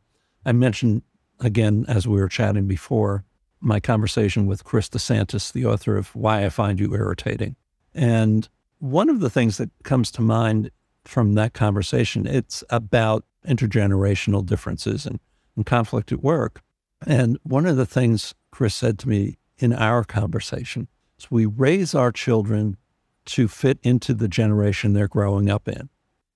I 0.46 0.52
mentioned 0.52 1.04
again, 1.40 1.86
as 1.88 2.08
we 2.08 2.20
were 2.20 2.28
chatting 2.28 2.68
before, 2.68 3.24
my 3.60 3.80
conversation 3.80 4.46
with 4.46 4.64
Chris 4.64 4.90
DeSantis, 4.90 5.52
the 5.52 5.66
author 5.66 5.98
of 5.98 6.14
Why 6.16 6.46
I 6.46 6.50
Find 6.50 6.80
You 6.80 6.94
Irritating. 6.94 7.56
And 7.94 8.48
one 8.80 9.10
of 9.10 9.22
the 9.22 9.30
things 9.30 9.58
that 9.58 9.70
comes 9.84 10.12
to 10.12 10.22
mind 10.22 10.70
from 11.06 11.36
that 11.36 11.54
conversation, 11.54 12.28
it's 12.28 12.64
about 12.70 13.26
intergenerational 13.48 14.46
differences 14.46 15.06
and, 15.06 15.20
and 15.56 15.66
conflict 15.66 16.12
at 16.12 16.24
work. 16.24 16.62
And 17.06 17.38
one 17.44 17.66
of 17.66 17.78
the 17.78 17.86
things 17.86 18.34
Chris 18.52 18.76
said 18.76 19.00
to 19.00 19.10
me 19.10 19.38
in 19.58 19.74
our 19.74 20.04
conversation 20.04 20.88
is 21.18 21.32
we 21.32 21.46
raise 21.46 21.96
our 21.96 22.12
children 22.12 22.78
to 23.26 23.48
fit 23.48 23.80
into 23.84 24.14
the 24.14 24.28
generation 24.28 24.94
they're 24.94 25.08
growing 25.08 25.50
up 25.50 25.68
in. 25.68 25.90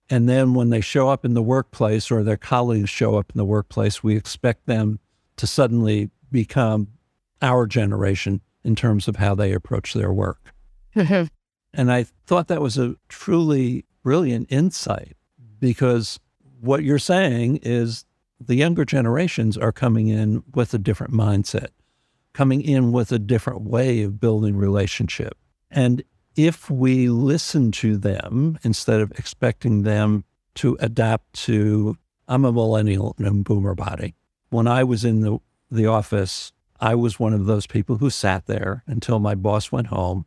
And 0.09 0.29
then 0.29 0.53
when 0.53 0.69
they 0.69 0.81
show 0.81 1.09
up 1.09 1.25
in 1.25 1.33
the 1.33 1.41
workplace 1.41 2.09
or 2.09 2.23
their 2.23 2.37
colleagues 2.37 2.89
show 2.89 3.17
up 3.17 3.31
in 3.33 3.37
the 3.37 3.45
workplace, 3.45 4.03
we 4.03 4.15
expect 4.15 4.65
them 4.65 4.99
to 5.35 5.45
suddenly 5.45 6.09
become 6.31 6.87
our 7.41 7.65
generation 7.65 8.41
in 8.63 8.75
terms 8.75 9.07
of 9.07 9.17
how 9.17 9.35
they 9.35 9.53
approach 9.53 9.93
their 9.93 10.13
work. 10.13 10.53
And 11.73 11.91
I 11.91 12.07
thought 12.25 12.47
that 12.47 12.61
was 12.61 12.77
a 12.77 12.95
truly 13.07 13.85
brilliant 14.01 14.47
insight 14.49 15.15
because 15.59 16.19
what 16.59 16.83
you're 16.83 16.97
saying 16.97 17.59
is 17.61 18.05
the 18.39 18.55
younger 18.55 18.85
generations 18.85 19.57
are 19.57 19.71
coming 19.71 20.07
in 20.07 20.43
with 20.55 20.73
a 20.73 20.77
different 20.77 21.13
mindset, 21.13 21.67
coming 22.33 22.61
in 22.61 22.91
with 22.91 23.11
a 23.11 23.19
different 23.19 23.61
way 23.61 24.01
of 24.01 24.19
building 24.19 24.55
relationship. 24.55 25.37
And 25.69 26.03
if 26.37 26.69
we 26.69 27.09
listen 27.09 27.71
to 27.71 27.97
them 27.97 28.59
instead 28.63 29.01
of 29.01 29.11
expecting 29.13 29.81
them 29.81 30.23
to 30.55 30.77
adapt 30.79 31.33
to, 31.33 31.97
I'm 32.27 32.45
a 32.45 32.53
millennial 32.53 33.15
and 33.17 33.27
a 33.27 33.31
boomer 33.31 33.73
body, 33.73 34.13
when 34.49 34.67
I 34.67 34.83
was 34.83 35.03
in 35.03 35.21
the, 35.21 35.39
the 35.71 35.87
office, 35.87 36.53
I 36.79 36.93
was 36.93 37.19
one 37.19 37.33
of 37.33 37.47
those 37.47 37.65
people 37.65 37.97
who 37.97 38.11
sat 38.11 38.45
there 38.45 38.83
until 38.85 39.17
my 39.19 39.33
boss 39.33 39.71
went 39.71 39.87
home 39.87 40.25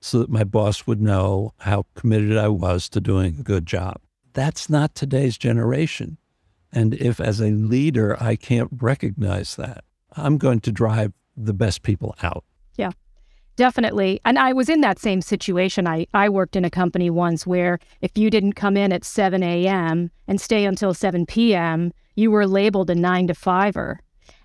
so 0.00 0.20
that 0.20 0.30
my 0.30 0.44
boss 0.44 0.86
would 0.86 1.02
know 1.02 1.54
how 1.58 1.86
committed 1.94 2.36
I 2.36 2.48
was 2.48 2.88
to 2.90 3.00
doing 3.00 3.36
a 3.38 3.42
good 3.42 3.66
job. 3.66 4.00
That's 4.32 4.70
not 4.70 4.94
today's 4.94 5.36
generation. 5.36 6.18
And 6.72 6.94
if 6.94 7.18
as 7.18 7.40
a 7.40 7.50
leader, 7.50 8.16
I 8.22 8.36
can't 8.36 8.70
recognize 8.80 9.56
that, 9.56 9.82
I'm 10.12 10.38
going 10.38 10.60
to 10.60 10.72
drive 10.72 11.12
the 11.36 11.54
best 11.54 11.82
people 11.82 12.14
out. 12.22 12.44
Definitely. 13.58 14.20
And 14.24 14.38
I 14.38 14.52
was 14.52 14.68
in 14.68 14.82
that 14.82 15.00
same 15.00 15.20
situation. 15.20 15.88
I, 15.88 16.06
I 16.14 16.28
worked 16.28 16.54
in 16.54 16.64
a 16.64 16.70
company 16.70 17.10
once 17.10 17.44
where 17.44 17.80
if 18.00 18.16
you 18.16 18.30
didn't 18.30 18.52
come 18.52 18.76
in 18.76 18.92
at 18.92 19.02
7 19.02 19.42
a.m. 19.42 20.12
and 20.28 20.40
stay 20.40 20.64
until 20.64 20.94
7 20.94 21.26
p.m., 21.26 21.92
you 22.14 22.30
were 22.30 22.46
labeled 22.46 22.88
a 22.88 22.94
nine 22.94 23.26
to 23.26 23.34
fiver. 23.34 23.98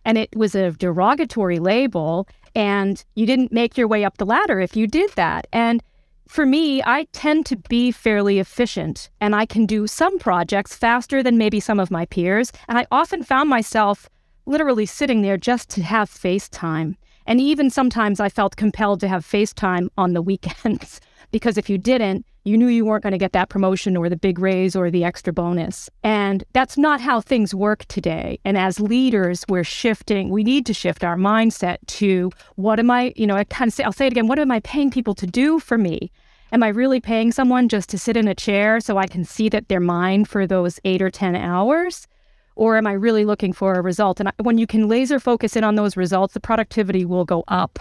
And 0.04 0.18
it 0.18 0.36
was 0.36 0.56
a 0.56 0.72
derogatory 0.72 1.60
label. 1.60 2.28
And 2.56 3.06
you 3.14 3.28
didn't 3.28 3.52
make 3.52 3.78
your 3.78 3.88
way 3.88 4.04
up 4.04 4.18
the 4.18 4.26
ladder 4.26 4.60
if 4.60 4.76
you 4.76 4.88
did 4.88 5.12
that. 5.12 5.46
And 5.54 5.84
for 6.28 6.48
me, 6.48 6.82
I 6.82 7.06
tend 7.12 7.46
to 7.46 7.56
be 7.56 7.92
fairly 7.92 8.40
efficient 8.40 9.12
and 9.22 9.36
I 9.36 9.46
can 9.46 9.68
do 9.68 9.86
some 9.86 10.18
projects 10.18 10.76
faster 10.76 11.22
than 11.22 11.38
maybe 11.38 11.60
some 11.60 11.80
of 11.80 11.92
my 11.92 12.08
peers. 12.08 12.52
And 12.68 12.80
I 12.80 12.88
often 12.92 13.22
found 13.22 13.48
myself 13.48 14.10
literally 14.48 14.88
sitting 14.88 15.22
there 15.22 15.38
just 15.38 15.70
to 15.70 15.84
have 15.84 16.10
FaceTime. 16.10 16.96
And 17.26 17.40
even 17.40 17.70
sometimes 17.70 18.20
I 18.20 18.30
felt 18.30 18.56
compelled 18.56 19.00
to 19.02 19.08
have 19.08 19.26
FaceTime 19.26 19.90
on 19.98 20.14
the 20.14 20.22
weekends 20.30 21.00
because 21.32 21.58
if 21.58 21.70
you 21.70 21.78
didn't, 21.78 22.26
you 22.46 22.58
knew 22.58 22.68
you 22.68 22.86
weren't 22.86 23.04
going 23.04 23.12
to 23.12 23.18
get 23.18 23.32
that 23.32 23.50
promotion 23.50 23.96
or 23.96 24.10
the 24.10 24.18
big 24.18 24.38
raise 24.38 24.76
or 24.76 24.92
the 24.92 25.04
extra 25.04 25.32
bonus. 25.32 25.90
And 26.04 26.44
that's 26.54 26.78
not 26.78 27.00
how 27.00 27.22
things 27.22 27.56
work 27.56 27.86
today. 27.86 28.40
And 28.44 28.58
as 28.58 28.80
leaders, 28.80 29.46
we're 29.48 29.64
shifting, 29.64 30.30
we 30.30 30.44
need 30.44 30.66
to 30.66 30.74
shift 30.74 31.04
our 31.04 31.16
mindset 31.16 31.78
to 31.88 32.32
what 32.56 32.80
am 32.80 32.92
I, 32.92 33.14
you 33.16 33.26
know, 33.26 33.36
I 33.36 33.46
kind 33.46 33.70
of 33.70 33.74
say, 33.74 33.84
I'll 33.84 33.94
say 33.94 34.08
it 34.08 34.14
again, 34.14 34.28
what 34.28 34.40
am 34.40 34.52
I 34.52 34.60
paying 34.60 34.92
people 34.92 35.16
to 35.16 35.28
do 35.28 35.60
for 35.60 35.78
me? 35.78 36.12
Am 36.52 36.62
I 36.62 36.68
really 36.68 37.00
paying 37.00 37.32
someone 37.32 37.70
just 37.70 37.90
to 37.90 37.98
sit 37.98 38.18
in 38.18 38.28
a 38.28 38.36
chair 38.36 38.80
so 38.80 38.98
I 38.98 39.08
can 39.08 39.24
see 39.24 39.50
that 39.50 39.70
they're 39.70 39.80
mine 39.80 40.26
for 40.26 40.46
those 40.46 40.80
eight 40.84 41.02
or 41.02 41.10
10 41.10 41.36
hours? 41.36 42.08
Or 42.56 42.78
am 42.78 42.88
I 42.88 42.94
really 42.94 43.26
looking 43.26 43.54
for 43.54 43.74
a 43.74 43.82
result? 43.82 44.20
And 44.20 44.32
when 44.42 44.58
you 44.58 44.68
can 44.68 44.88
laser 44.88 45.20
focus 45.20 45.56
in 45.56 45.64
on 45.64 45.76
those 45.76 45.98
results, 45.98 46.34
the 46.34 46.40
productivity 46.40 47.06
will 47.06 47.26
go 47.26 47.44
up 47.48 47.80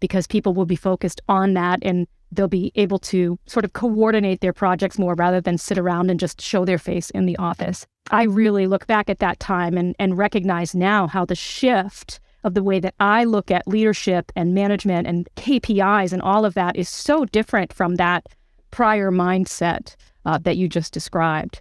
because 0.00 0.26
people 0.26 0.54
will 0.54 0.66
be 0.66 0.76
focused 0.76 1.20
on 1.28 1.54
that 1.54 1.78
and 1.82 2.06
they'll 2.32 2.48
be 2.48 2.72
able 2.74 2.98
to 2.98 3.38
sort 3.46 3.64
of 3.64 3.72
coordinate 3.72 4.40
their 4.40 4.52
projects 4.52 4.98
more 4.98 5.14
rather 5.14 5.40
than 5.40 5.58
sit 5.58 5.78
around 5.78 6.10
and 6.10 6.20
just 6.20 6.40
show 6.40 6.64
their 6.64 6.78
face 6.78 7.10
in 7.10 7.26
the 7.26 7.36
office. 7.36 7.86
I 8.10 8.24
really 8.24 8.66
look 8.66 8.86
back 8.86 9.10
at 9.10 9.18
that 9.18 9.40
time 9.40 9.76
and, 9.76 9.94
and 9.98 10.16
recognize 10.16 10.74
now 10.74 11.06
how 11.06 11.24
the 11.24 11.34
shift 11.34 12.20
of 12.42 12.54
the 12.54 12.62
way 12.62 12.80
that 12.80 12.94
I 13.00 13.24
look 13.24 13.50
at 13.50 13.68
leadership 13.68 14.32
and 14.34 14.54
management 14.54 15.06
and 15.06 15.28
KPIs 15.36 16.12
and 16.12 16.22
all 16.22 16.44
of 16.44 16.54
that 16.54 16.76
is 16.76 16.88
so 16.88 17.24
different 17.26 17.72
from 17.72 17.96
that 17.96 18.26
prior 18.70 19.10
mindset 19.10 19.96
uh, 20.24 20.38
that 20.38 20.56
you 20.56 20.68
just 20.68 20.92
described. 20.92 21.60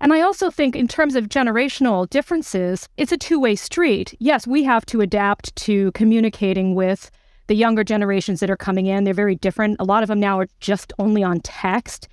And 0.00 0.12
I 0.12 0.22
also 0.22 0.50
think, 0.50 0.74
in 0.74 0.88
terms 0.88 1.14
of 1.14 1.28
generational 1.28 2.08
differences, 2.08 2.88
it's 2.96 3.12
a 3.12 3.18
two 3.18 3.38
way 3.38 3.54
street. 3.54 4.14
Yes, 4.18 4.46
we 4.46 4.64
have 4.64 4.86
to 4.86 5.00
adapt 5.00 5.54
to 5.56 5.92
communicating 5.92 6.74
with 6.74 7.10
the 7.50 7.56
younger 7.56 7.82
generations 7.82 8.38
that 8.38 8.48
are 8.48 8.56
coming 8.56 8.86
in, 8.86 9.02
they're 9.02 9.12
very 9.12 9.34
different. 9.34 9.76
A 9.80 9.84
lot 9.84 10.04
of 10.04 10.08
them 10.08 10.20
now 10.20 10.38
are 10.38 10.46
just 10.60 10.92
only 11.00 11.24
on 11.24 11.40
text. 11.40 12.08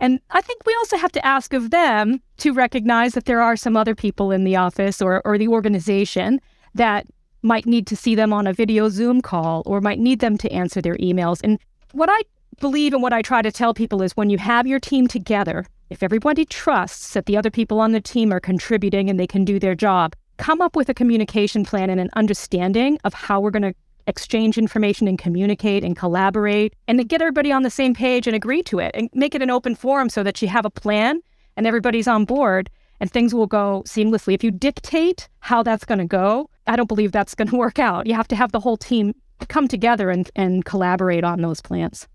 And 0.00 0.18
I 0.30 0.40
think 0.40 0.66
we 0.66 0.74
also 0.74 0.96
have 0.96 1.12
to 1.12 1.24
ask 1.24 1.52
of 1.52 1.70
them 1.70 2.20
to 2.38 2.52
recognize 2.52 3.14
that 3.14 3.26
there 3.26 3.40
are 3.40 3.54
some 3.54 3.76
other 3.76 3.94
people 3.94 4.32
in 4.32 4.42
the 4.42 4.56
office 4.56 5.00
or, 5.00 5.22
or 5.24 5.38
the 5.38 5.46
organization 5.46 6.40
that 6.74 7.06
might 7.42 7.64
need 7.64 7.86
to 7.86 7.96
see 7.96 8.16
them 8.16 8.32
on 8.32 8.48
a 8.48 8.52
video 8.52 8.88
Zoom 8.88 9.20
call 9.20 9.62
or 9.66 9.80
might 9.80 10.00
need 10.00 10.18
them 10.18 10.36
to 10.38 10.50
answer 10.50 10.82
their 10.82 10.96
emails. 10.96 11.40
And 11.44 11.60
what 11.92 12.08
I 12.10 12.22
believe 12.60 12.92
and 12.92 13.02
what 13.02 13.12
I 13.12 13.22
try 13.22 13.42
to 13.42 13.52
tell 13.52 13.74
people 13.74 14.02
is 14.02 14.16
when 14.16 14.30
you 14.30 14.38
have 14.38 14.66
your 14.66 14.80
team 14.80 15.06
together, 15.08 15.66
if 15.90 16.02
everybody 16.02 16.44
trusts 16.44 17.14
that 17.14 17.26
the 17.26 17.36
other 17.36 17.50
people 17.50 17.80
on 17.80 17.92
the 17.92 18.00
team 18.00 18.32
are 18.32 18.40
contributing 18.40 19.10
and 19.10 19.18
they 19.18 19.26
can 19.26 19.44
do 19.44 19.58
their 19.58 19.74
job, 19.74 20.14
come 20.38 20.60
up 20.60 20.76
with 20.76 20.88
a 20.88 20.94
communication 20.94 21.64
plan 21.64 21.90
and 21.90 22.00
an 22.00 22.10
understanding 22.14 22.98
of 23.04 23.14
how 23.14 23.40
we're 23.40 23.50
going 23.50 23.62
to 23.62 23.74
exchange 24.06 24.58
information 24.58 25.06
and 25.06 25.18
communicate 25.18 25.84
and 25.84 25.96
collaborate 25.96 26.74
and 26.88 27.08
get 27.08 27.22
everybody 27.22 27.52
on 27.52 27.62
the 27.62 27.70
same 27.70 27.94
page 27.94 28.26
and 28.26 28.34
agree 28.34 28.62
to 28.62 28.78
it 28.78 28.90
and 28.94 29.08
make 29.14 29.34
it 29.34 29.42
an 29.42 29.50
open 29.50 29.74
forum 29.74 30.08
so 30.08 30.22
that 30.22 30.42
you 30.42 30.48
have 30.48 30.64
a 30.64 30.70
plan 30.70 31.20
and 31.56 31.66
everybody's 31.66 32.08
on 32.08 32.24
board 32.24 32.68
and 33.00 33.10
things 33.10 33.34
will 33.34 33.46
go 33.46 33.82
seamlessly. 33.86 34.34
If 34.34 34.44
you 34.44 34.50
dictate 34.50 35.28
how 35.40 35.62
that's 35.62 35.84
going 35.84 35.98
to 35.98 36.04
go, 36.04 36.48
I 36.66 36.76
don't 36.76 36.88
believe 36.88 37.12
that's 37.12 37.34
going 37.34 37.48
to 37.50 37.56
work 37.56 37.78
out. 37.78 38.06
You 38.06 38.14
have 38.14 38.28
to 38.28 38.36
have 38.36 38.52
the 38.52 38.60
whole 38.60 38.76
team 38.76 39.14
come 39.48 39.68
together 39.68 40.10
and, 40.10 40.30
and 40.36 40.64
collaborate 40.64 41.24
on 41.24 41.40
those 41.40 41.60
plans. 41.60 42.06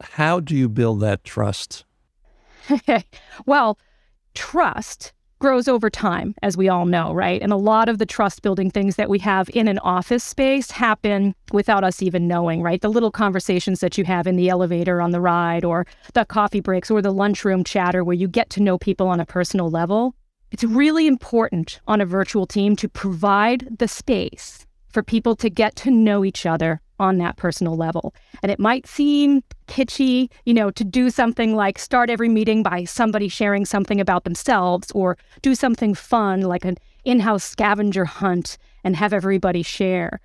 How 0.00 0.40
do 0.40 0.54
you 0.54 0.68
build 0.68 1.00
that 1.00 1.24
trust? 1.24 1.84
well, 3.46 3.78
trust 4.34 5.12
grows 5.38 5.68
over 5.68 5.90
time, 5.90 6.34
as 6.42 6.56
we 6.56 6.68
all 6.68 6.86
know, 6.86 7.12
right? 7.12 7.42
And 7.42 7.52
a 7.52 7.56
lot 7.56 7.88
of 7.88 7.98
the 7.98 8.06
trust 8.06 8.42
building 8.42 8.70
things 8.70 8.96
that 8.96 9.10
we 9.10 9.18
have 9.18 9.50
in 9.52 9.68
an 9.68 9.78
office 9.80 10.24
space 10.24 10.70
happen 10.70 11.34
without 11.52 11.84
us 11.84 12.02
even 12.02 12.26
knowing, 12.26 12.62
right? 12.62 12.80
The 12.80 12.88
little 12.88 13.10
conversations 13.10 13.80
that 13.80 13.98
you 13.98 14.04
have 14.04 14.26
in 14.26 14.36
the 14.36 14.48
elevator 14.48 15.02
on 15.02 15.10
the 15.10 15.20
ride, 15.20 15.64
or 15.64 15.86
the 16.14 16.24
coffee 16.24 16.60
breaks, 16.60 16.90
or 16.90 17.02
the 17.02 17.12
lunchroom 17.12 17.64
chatter 17.64 18.02
where 18.02 18.14
you 18.14 18.28
get 18.28 18.48
to 18.50 18.62
know 18.62 18.78
people 18.78 19.08
on 19.08 19.20
a 19.20 19.26
personal 19.26 19.70
level. 19.70 20.14
It's 20.52 20.64
really 20.64 21.06
important 21.06 21.80
on 21.86 22.00
a 22.00 22.06
virtual 22.06 22.46
team 22.46 22.76
to 22.76 22.88
provide 22.88 23.78
the 23.78 23.88
space 23.88 24.66
for 24.88 25.02
people 25.02 25.36
to 25.36 25.50
get 25.50 25.76
to 25.76 25.90
know 25.90 26.24
each 26.24 26.46
other 26.46 26.80
on 26.98 27.18
that 27.18 27.36
personal 27.36 27.76
level. 27.76 28.14
And 28.42 28.50
it 28.50 28.58
might 28.58 28.86
seem 28.86 29.42
kitschy, 29.66 30.30
you 30.44 30.54
know, 30.54 30.70
to 30.70 30.84
do 30.84 31.10
something 31.10 31.54
like 31.54 31.78
start 31.78 32.10
every 32.10 32.28
meeting 32.28 32.62
by 32.62 32.84
somebody 32.84 33.28
sharing 33.28 33.64
something 33.64 34.00
about 34.00 34.24
themselves 34.24 34.90
or 34.92 35.16
do 35.42 35.54
something 35.54 35.94
fun 35.94 36.42
like 36.42 36.64
an 36.64 36.76
in 37.04 37.20
house 37.20 37.44
scavenger 37.44 38.04
hunt 38.04 38.58
and 38.84 38.96
have 38.96 39.12
everybody 39.12 39.62
share. 39.62 40.20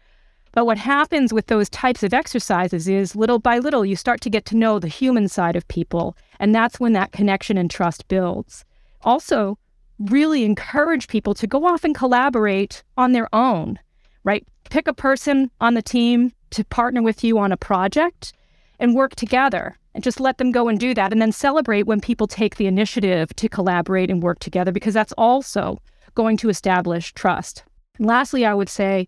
But 0.54 0.66
what 0.66 0.78
happens 0.78 1.32
with 1.32 1.48
those 1.48 1.70
types 1.70 2.04
of 2.04 2.14
exercises 2.14 2.88
is 2.88 3.16
little 3.16 3.40
by 3.40 3.60
little, 3.60 3.86
you 3.86 3.96
start 3.96 4.20
to 4.22 4.30
get 4.30 4.46
to 4.46 4.58
know 4.58 4.80
the 4.80 4.88
human 4.88 5.28
side 5.28 5.56
of 5.56 5.68
people. 5.68 6.18
And 6.40 6.54
that's 6.54 6.80
when 6.80 6.94
that 6.94 7.14
connection 7.14 7.58
and 7.58 7.72
trust 7.72 8.08
builds. 8.08 8.66
Also, 9.04 9.58
really 10.00 10.44
encourage 10.44 11.08
people 11.08 11.34
to 11.36 11.48
go 11.48 11.66
off 11.66 11.84
and 11.84 11.96
collaborate 11.96 12.84
on 12.98 13.14
their 13.14 13.34
own, 13.34 13.80
right? 14.24 14.46
Pick 14.70 14.88
a 14.88 14.94
person 14.94 15.52
on 15.62 15.74
the 15.74 15.82
team 15.82 16.34
to 16.52 16.66
partner 16.66 17.02
with 17.02 17.24
you 17.24 17.38
on 17.38 17.52
a 17.52 17.58
project 17.58 18.34
and 18.82 18.96
work 18.96 19.16
together 19.16 19.78
and 19.94 20.04
just 20.04 20.20
let 20.20 20.40
them 20.40 20.52
go 20.52 20.68
and 20.68 20.80
do 20.80 20.94
that 20.94 21.14
and 21.14 21.22
then 21.22 21.32
celebrate 21.32 21.84
when 21.84 22.02
people 22.02 22.28
take 22.28 22.56
the 22.56 22.68
initiative 22.68 23.34
to 23.36 23.48
collaborate 23.48 24.10
and 24.10 24.24
work 24.24 24.40
together 24.40 24.72
because 24.72 24.94
that's 24.94 25.14
also 25.14 25.80
going 26.16 26.36
to 26.36 26.50
establish 26.50 27.14
trust. 27.14 27.64
And 27.98 28.08
lastly, 28.08 28.46
I 28.46 28.54
would 28.54 28.70
say 28.70 29.08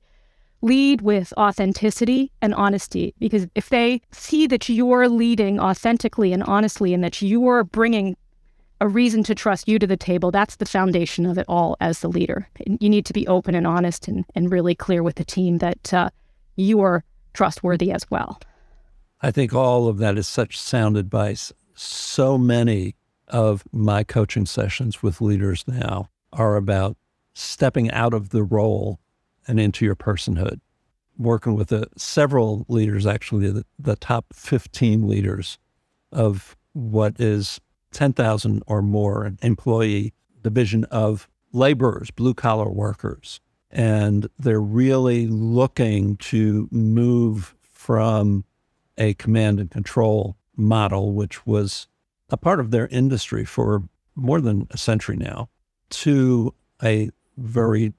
lead 0.62 1.01
with 1.01 1.34
authenticity 1.36 2.32
and 2.42 2.53
honesty 2.53 3.13
because 3.20 3.48
if 3.56 3.70
they 3.70 4.01
see 4.12 4.48
that 4.48 4.70
you're 4.70 5.10
leading 5.10 5.60
authentically 5.60 6.32
and 6.32 6.44
honestly 6.44 6.94
and 6.94 7.03
that 7.03 7.22
you're 7.22 7.63
bringing 7.65 8.15
a 8.80 8.88
reason 8.88 9.24
to 9.24 9.36
trust 9.36 9.68
you 9.68 9.80
to 9.80 9.88
the 9.88 9.98
table, 9.98 10.30
that's 10.30 10.58
the 10.58 10.65
foundation 10.65 11.25
of 11.25 11.38
it 11.38 11.46
all 11.50 11.75
as 11.82 12.00
the 12.00 12.08
leader. 12.08 12.48
You 12.80 12.89
need 12.89 13.06
to 13.08 13.13
be 13.13 13.27
open 13.27 13.56
and 13.56 13.65
honest 13.65 14.08
and, 14.08 14.24
and 14.36 14.51
really 14.51 14.75
clear 14.75 15.01
with 15.01 15.15
the 15.15 15.25
team 15.25 15.58
that 15.58 15.94
uh, 15.94 16.10
you 16.56 16.82
are 16.82 17.03
trustworthy 17.34 17.92
as 17.92 18.10
well. 18.12 18.39
I 19.24 19.32
think 19.32 19.53
all 19.53 19.88
of 19.88 20.00
that 20.00 20.18
is 20.18 20.27
such 20.27 20.60
sound 20.60 20.98
advice. 20.98 21.53
So 21.75 22.38
many 22.38 22.96
of 23.30 23.63
my 23.72 24.03
coaching 24.03 24.46
sessions 24.46 25.01
with 25.01 25.22
leaders 25.22 25.63
now 25.65 26.10
are 26.34 26.58
about 26.58 26.98
stepping 27.34 27.89
out 27.92 28.13
of 28.13 28.30
the 28.30 28.44
role 28.44 29.00
and 29.48 29.62
into 29.62 29.86
your 29.86 29.96
personhood. 29.96 30.60
Working 31.18 31.56
with 31.56 31.72
a, 31.72 31.88
several 31.96 32.65
leaders, 32.68 33.08
actually, 33.08 33.50
the, 33.50 33.65
the 33.80 33.96
top 33.96 34.25
15 34.34 35.08
leaders 35.08 35.58
of 36.12 36.58
what 36.74 37.18
is 37.18 37.62
10,000 37.94 38.62
or 38.68 38.82
more 38.82 39.32
employee 39.42 40.13
division 40.42 40.84
of 40.86 41.30
laborers, 41.53 42.12
blue 42.12 42.34
collar 42.34 42.70
workers 42.70 43.39
and 43.74 44.30
they're 44.38 44.62
really 44.62 45.25
looking 45.25 46.15
to 46.18 46.70
move 46.72 47.56
from 47.63 48.46
a 48.97 49.13
command 49.15 49.59
and 49.59 49.71
control 49.71 50.38
model, 50.55 51.13
which 51.13 51.45
was 51.45 51.88
a 52.29 52.38
part 52.38 52.59
of 52.59 52.71
their 52.71 52.88
industry 52.88 53.45
for 53.45 53.83
more 54.15 54.41
than 54.41 54.67
a 54.71 54.77
century 54.77 55.15
now, 55.15 55.50
to 55.89 56.53
a 56.83 57.09
very 57.38 57.93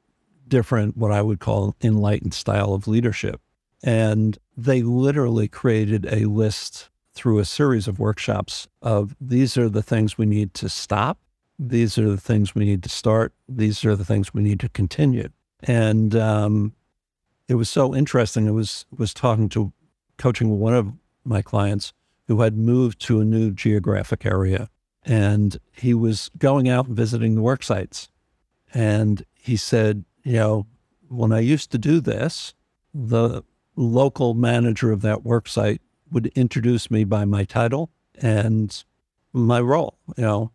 different, 0.47 0.97
what 0.97 1.11
I 1.13 1.23
would 1.23 1.41
call 1.41 1.75
enlightened 1.83 2.35
style 2.35 2.75
of 2.75 2.87
leadership. 2.87 3.41
And 3.83 4.39
they 4.57 4.83
literally 4.83 5.49
created 5.49 6.07
a 6.07 6.27
list 6.27 6.91
through 7.13 7.39
a 7.39 7.45
series 7.45 7.87
of 7.87 7.99
workshops 7.99 8.69
of 8.83 9.15
these 9.21 9.57
are 9.57 9.69
the 9.69 9.83
things 9.83 10.19
we 10.19 10.27
need 10.27 10.55
to 10.55 10.69
stop. 10.69 11.19
These 11.59 11.97
are 11.99 12.09
the 12.09 12.17
things 12.17 12.55
we 12.55 12.65
need 12.65 12.83
to 12.83 12.89
start. 12.89 13.33
These 13.49 13.85
are 13.85 13.95
the 13.95 14.05
things 14.05 14.35
we 14.35 14.43
need 14.43 14.61
to 14.61 14.69
continue. 14.69 15.29
And 15.63 16.17
um, 16.17 16.75
it 17.49 17.55
was 17.55 17.69
so 17.69 17.95
interesting. 17.95 18.49
I 18.49 18.53
was 18.53 18.87
was 18.97 19.15
talking 19.15 19.49
to 19.51 19.73
coaching 20.17 20.59
one 20.59 20.75
of 20.75 20.93
my 21.25 21.43
clients 21.43 21.93
who 22.27 22.41
had 22.41 22.57
moved 22.57 23.01
to 23.01 23.21
a 23.21 23.25
new 23.25 23.51
geographic 23.51 24.25
area, 24.25 24.71
and 25.05 25.59
he 25.73 25.95
was 25.95 26.31
going 26.39 26.69
out 26.69 26.87
and 26.87 26.97
visiting 26.97 27.35
the 27.35 27.43
work 27.43 27.63
sites. 27.63 28.09
And 28.73 29.25
he 29.35 29.57
said, 29.57 30.05
you 30.23 30.35
know, 30.35 30.67
when 31.09 31.33
I 31.33 31.41
used 31.41 31.71
to 31.73 31.79
do 31.79 32.01
this, 32.01 32.55
the 32.93 33.43
local 33.77 34.35
manager 34.35 34.93
of 34.93 35.03
that 35.03 35.25
work 35.25 35.49
site 35.49 35.83
would 36.11 36.27
introduce 36.29 36.91
me 36.91 37.05
by 37.05 37.25
my 37.25 37.45
title 37.45 37.91
and 38.21 38.85
my 39.33 39.61
role. 39.61 39.99
You 40.17 40.25
know, 40.25 40.53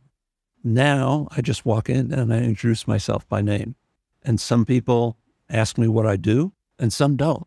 now 0.63 1.27
I 1.35 1.41
just 1.41 1.65
walk 1.65 1.89
in 1.89 2.11
and 2.11 2.33
I 2.33 2.39
introduce 2.39 2.87
myself 2.87 3.27
by 3.27 3.41
name. 3.41 3.75
And 4.23 4.39
some 4.39 4.65
people 4.65 5.17
ask 5.49 5.77
me 5.77 5.87
what 5.87 6.05
I 6.05 6.15
do 6.15 6.53
and 6.77 6.91
some 6.91 7.15
don't. 7.15 7.45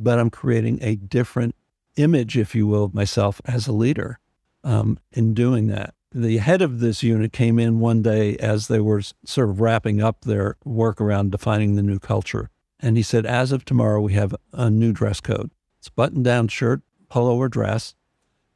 But 0.00 0.20
I'm 0.20 0.30
creating 0.30 0.78
a 0.80 0.94
different 0.94 1.56
image, 1.96 2.38
if 2.38 2.54
you 2.54 2.66
will, 2.66 2.84
of 2.84 2.94
myself 2.94 3.40
as 3.44 3.66
a 3.66 3.72
leader 3.72 4.20
um, 4.62 4.98
in 5.12 5.34
doing 5.34 5.66
that. 5.68 5.94
The 6.12 6.38
head 6.38 6.62
of 6.62 6.78
this 6.78 7.02
unit 7.02 7.32
came 7.32 7.58
in 7.58 7.80
one 7.80 8.00
day 8.00 8.36
as 8.36 8.68
they 8.68 8.80
were 8.80 9.02
sort 9.24 9.50
of 9.50 9.60
wrapping 9.60 10.00
up 10.00 10.22
their 10.22 10.56
work 10.64 11.00
around 11.00 11.32
defining 11.32 11.74
the 11.74 11.82
new 11.82 11.98
culture. 11.98 12.48
And 12.80 12.96
he 12.96 13.02
said, 13.02 13.26
as 13.26 13.50
of 13.50 13.64
tomorrow, 13.64 14.00
we 14.00 14.12
have 14.12 14.34
a 14.52 14.70
new 14.70 14.92
dress 14.92 15.20
code. 15.20 15.50
It's 15.80 15.88
button 15.88 16.22
down 16.22 16.48
shirt, 16.48 16.80
polo 17.08 17.36
or 17.36 17.48
dress, 17.48 17.94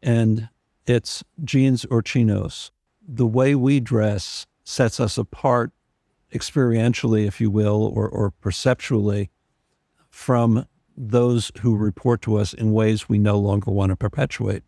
and 0.01 0.49
it's 0.87 1.25
jeans 1.45 1.85
or 1.87 2.03
chinos. 2.03 2.71
The 3.07 3.27
way 3.27 3.55
we 3.55 3.81
dress 3.81 4.47
sets 4.65 5.01
us 5.01 5.19
apart 5.19 5.73
experientially, 6.33 7.27
if 7.27 7.41
you 7.41 7.51
will, 7.51 7.93
or, 7.95 8.09
or 8.09 8.31
perceptually 8.31 9.31
from 10.09 10.67
those 10.97 11.51
who 11.61 11.77
report 11.77 12.23
to 12.23 12.37
us 12.37 12.53
in 12.53 12.73
ways 12.73 13.09
we 13.09 13.19
no 13.19 13.39
longer 13.39 13.71
want 13.71 13.91
to 13.91 13.97
perpetuate. 13.97 14.63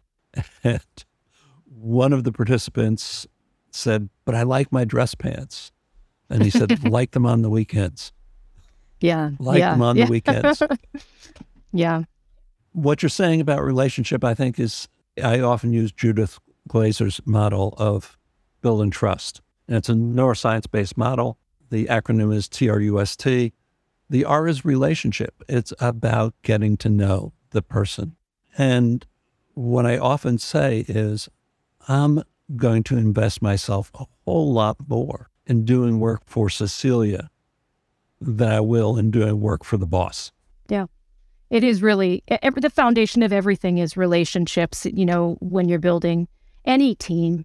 And 0.64 0.82
one 1.66 2.12
of 2.12 2.24
the 2.24 2.32
participants 2.32 3.26
said, 3.70 4.08
But 4.24 4.34
I 4.34 4.42
like 4.42 4.72
my 4.72 4.84
dress 4.84 5.14
pants. 5.14 5.70
And 6.30 6.42
he 6.42 6.50
said, 6.50 6.84
Like 6.90 7.12
them 7.12 7.26
on 7.26 7.42
the 7.42 7.50
weekends. 7.50 8.12
Yeah. 9.00 9.30
Like 9.38 9.58
yeah, 9.58 9.72
them 9.72 9.82
on 9.82 9.96
yeah. 9.96 10.06
the 10.06 10.10
weekends. 10.10 10.62
yeah. 11.72 12.04
What 12.72 13.02
you're 13.02 13.10
saying 13.10 13.40
about 13.40 13.62
relationship, 13.62 14.24
I 14.24 14.34
think, 14.34 14.58
is 14.58 14.88
I 15.22 15.40
often 15.40 15.72
use 15.72 15.92
Judith 15.92 16.40
Glaser's 16.66 17.20
model 17.24 17.74
of 17.76 18.18
building 18.62 18.90
trust. 18.90 19.40
And 19.68 19.76
it's 19.76 19.88
a 19.88 19.92
neuroscience 19.94 20.70
based 20.70 20.96
model. 20.96 21.38
The 21.70 21.86
acronym 21.86 22.34
is 22.34 22.48
TRUST. 22.48 23.52
The 24.10 24.24
R 24.24 24.46
is 24.46 24.64
relationship. 24.64 25.42
It's 25.48 25.72
about 25.80 26.34
getting 26.42 26.76
to 26.78 26.88
know 26.88 27.32
the 27.50 27.62
person. 27.62 28.16
And 28.56 29.06
what 29.54 29.86
I 29.86 29.98
often 29.98 30.38
say 30.38 30.84
is, 30.88 31.28
I'm 31.88 32.22
going 32.56 32.82
to 32.84 32.96
invest 32.96 33.40
myself 33.42 33.90
a 33.94 34.04
whole 34.24 34.52
lot 34.52 34.76
more 34.88 35.30
in 35.46 35.64
doing 35.64 36.00
work 36.00 36.22
for 36.26 36.48
Cecelia 36.48 37.30
than 38.20 38.50
I 38.50 38.60
will 38.60 38.96
in 38.96 39.10
doing 39.10 39.40
work 39.40 39.64
for 39.64 39.76
the 39.76 39.86
boss. 39.86 40.32
Yeah. 40.68 40.86
It 41.50 41.62
is 41.62 41.82
really 41.82 42.22
every, 42.28 42.60
the 42.60 42.70
foundation 42.70 43.22
of 43.22 43.32
everything 43.32 43.78
is 43.78 43.96
relationships. 43.96 44.86
You 44.86 45.04
know, 45.04 45.36
when 45.40 45.68
you're 45.68 45.78
building 45.78 46.28
any 46.64 46.94
team, 46.94 47.44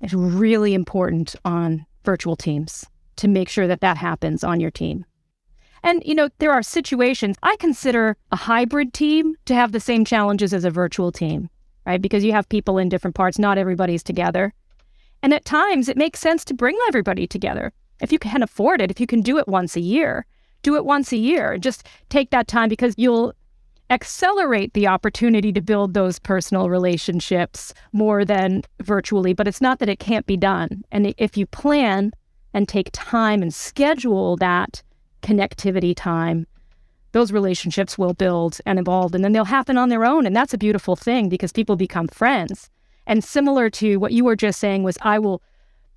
it's 0.00 0.12
really 0.12 0.74
important 0.74 1.34
on 1.44 1.86
virtual 2.04 2.36
teams 2.36 2.86
to 3.16 3.28
make 3.28 3.48
sure 3.48 3.66
that 3.66 3.80
that 3.80 3.96
happens 3.96 4.44
on 4.44 4.60
your 4.60 4.70
team. 4.70 5.04
And, 5.82 6.02
you 6.04 6.14
know, 6.14 6.28
there 6.38 6.52
are 6.52 6.62
situations 6.62 7.36
I 7.42 7.56
consider 7.56 8.16
a 8.32 8.36
hybrid 8.36 8.92
team 8.92 9.34
to 9.46 9.54
have 9.54 9.72
the 9.72 9.80
same 9.80 10.04
challenges 10.04 10.52
as 10.52 10.64
a 10.64 10.70
virtual 10.70 11.10
team, 11.10 11.48
right? 11.86 12.00
Because 12.00 12.24
you 12.24 12.32
have 12.32 12.48
people 12.48 12.78
in 12.78 12.88
different 12.88 13.16
parts, 13.16 13.38
not 13.38 13.58
everybody's 13.58 14.02
together. 14.02 14.52
And 15.22 15.34
at 15.34 15.44
times 15.44 15.88
it 15.88 15.96
makes 15.96 16.20
sense 16.20 16.44
to 16.46 16.54
bring 16.54 16.78
everybody 16.88 17.26
together. 17.26 17.72
If 18.00 18.12
you 18.12 18.18
can 18.18 18.42
afford 18.42 18.80
it, 18.80 18.90
if 18.90 19.00
you 19.00 19.06
can 19.06 19.20
do 19.20 19.38
it 19.38 19.48
once 19.48 19.76
a 19.76 19.80
year, 19.80 20.26
do 20.62 20.76
it 20.76 20.84
once 20.84 21.12
a 21.12 21.16
year. 21.16 21.58
Just 21.58 21.86
take 22.08 22.30
that 22.30 22.48
time 22.48 22.68
because 22.68 22.94
you'll 22.96 23.34
accelerate 23.90 24.72
the 24.72 24.86
opportunity 24.86 25.52
to 25.52 25.60
build 25.60 25.94
those 25.94 26.18
personal 26.18 26.70
relationships 26.70 27.74
more 27.92 28.24
than 28.24 28.62
virtually. 28.80 29.32
But 29.34 29.48
it's 29.48 29.60
not 29.60 29.78
that 29.80 29.88
it 29.88 29.98
can't 29.98 30.26
be 30.26 30.36
done. 30.36 30.84
And 30.92 31.14
if 31.18 31.36
you 31.36 31.46
plan 31.46 32.12
and 32.54 32.68
take 32.68 32.90
time 32.92 33.42
and 33.42 33.52
schedule 33.52 34.36
that 34.36 34.82
connectivity 35.22 35.94
time, 35.96 36.46
those 37.12 37.32
relationships 37.32 37.98
will 37.98 38.14
build 38.14 38.58
and 38.66 38.78
evolve 38.78 39.14
and 39.14 39.24
then 39.24 39.32
they'll 39.32 39.44
happen 39.44 39.76
on 39.76 39.88
their 39.88 40.04
own. 40.04 40.26
And 40.26 40.34
that's 40.34 40.54
a 40.54 40.58
beautiful 40.58 40.96
thing 40.96 41.28
because 41.28 41.52
people 41.52 41.76
become 41.76 42.08
friends. 42.08 42.70
And 43.06 43.24
similar 43.24 43.70
to 43.70 43.96
what 43.96 44.12
you 44.12 44.24
were 44.24 44.36
just 44.36 44.60
saying 44.60 44.82
was 44.82 44.96
I 45.02 45.18
will 45.18 45.42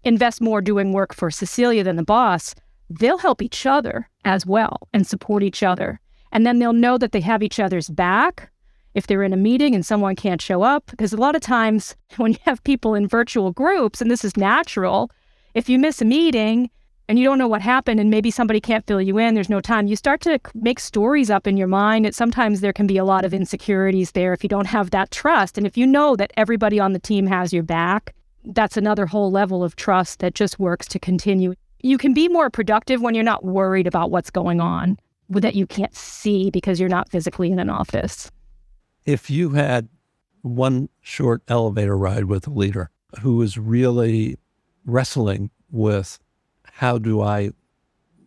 invest 0.04 0.42
more 0.42 0.62
doing 0.62 0.92
work 0.92 1.14
for 1.14 1.30
Cecelia 1.30 1.84
than 1.84 1.96
the 1.96 2.04
boss, 2.04 2.56
they'll 2.90 3.18
help 3.18 3.42
each 3.42 3.66
other 3.66 4.10
as 4.26 4.46
well 4.46 4.88
and 4.94 5.06
support 5.06 5.44
each 5.44 5.64
other. 5.64 6.00
And 6.32 6.46
then 6.46 6.60
they'll 6.60 6.74
know 6.74 6.98
that 6.98 7.12
they 7.12 7.22
have 7.22 7.44
each 7.44 7.60
other's 7.60 7.90
back 7.90 8.52
if 8.96 9.08
they're 9.08 9.24
in 9.24 9.34
a 9.34 9.38
meeting 9.38 9.76
and 9.76 9.86
someone 9.86 10.16
can't 10.16 10.42
show 10.42 10.64
up. 10.64 10.86
Because 10.90 11.14
a 11.14 11.18
lot 11.18 11.36
of 11.36 11.42
times 11.42 11.96
when 12.18 12.34
you 12.34 12.40
have 12.44 12.64
people 12.64 12.96
in 12.96 13.08
virtual 13.08 13.52
groups, 13.52 14.02
and 14.02 14.10
this 14.10 14.26
is 14.26 14.36
natural, 14.36 15.12
if 15.54 15.70
you 15.70 15.78
miss 15.78 16.02
a 16.02 16.06
meeting 16.06 16.70
and 17.10 17.20
you 17.20 17.26
don't 17.26 17.38
know 17.38 17.48
what 17.48 17.62
happened 17.62 18.00
and 18.00 18.10
maybe 18.10 18.32
somebody 18.32 18.62
can't 18.62 18.86
fill 18.88 19.02
you 19.02 19.18
in, 19.18 19.34
there's 19.34 19.50
no 19.50 19.62
time, 19.62 19.88
you 19.88 19.96
start 19.96 20.22
to 20.22 20.39
make 20.56 20.80
stories 20.80 21.30
up 21.30 21.48
in 21.48 21.58
your 21.58 21.68
mind. 21.68 22.06
It, 22.06 22.16
sometimes 22.16 22.62
there 22.62 22.74
can 22.74 22.88
be 22.88 22.98
a 22.98 23.06
lot 23.06 23.26
of 23.26 23.34
insecurities 23.34 24.12
there 24.12 24.34
if 24.34 24.44
you 24.44 24.50
don't 24.50 24.68
have 24.68 24.92
that 24.92 25.12
trust. 25.12 25.58
And 25.58 25.68
if 25.68 25.78
you 25.78 25.86
know 25.86 26.16
that 26.16 26.32
everybody 26.38 26.80
on 26.80 26.94
the 26.94 27.00
team 27.00 27.28
has 27.28 27.52
your 27.52 27.63
back, 27.63 28.16
that's 28.46 28.78
another 28.78 29.06
whole 29.06 29.32
level 29.32 29.63
of 29.63 29.76
trust 29.76 30.20
that 30.20 30.36
just 30.36 30.60
works 30.60 30.88
to 30.89 31.00
continue. 31.00 31.54
You 31.82 31.98
can 31.98 32.13
be 32.13 32.30
more 32.30 32.50
productive 32.50 33.02
when 33.02 33.16
you're 33.16 33.24
not 33.24 33.44
worried 33.44 33.88
about 33.88 34.12
what's 34.12 34.30
going 34.30 34.62
on 34.62 34.98
that 35.30 35.56
you 35.56 35.66
can't 35.66 35.96
see 35.96 36.52
because 36.52 36.80
you're 36.80 36.89
not 36.89 37.10
physically 37.10 37.52
in 37.52 37.60
an 37.60 37.70
office. 37.70 38.30
If 39.06 39.30
you 39.30 39.52
had 39.52 39.89
one 40.42 40.89
short 41.02 41.42
elevator 41.48 41.98
ride 41.98 42.26
with 42.26 42.48
a 42.48 42.52
leader 42.52 42.89
who 43.22 43.38
was 43.38 43.58
really 43.58 44.38
wrestling 44.86 45.50
with 45.72 46.20
how 46.76 46.98
do 46.98 47.22
I 47.22 47.52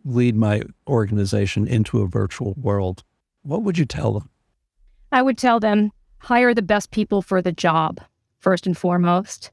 lead 0.05 0.35
my 0.35 0.61
organization 0.87 1.67
into 1.67 2.01
a 2.01 2.07
virtual 2.07 2.53
world, 2.53 3.03
what 3.43 3.61
would 3.63 3.77
you 3.77 3.85
tell 3.85 4.13
them? 4.13 4.29
I 5.11 5.21
would 5.21 5.37
tell 5.37 5.59
them 5.59 5.91
hire 6.19 6.53
the 6.53 6.61
best 6.61 6.91
people 6.91 7.21
for 7.21 7.41
the 7.41 7.51
job, 7.51 7.99
first 8.39 8.65
and 8.65 8.77
foremost. 8.77 9.51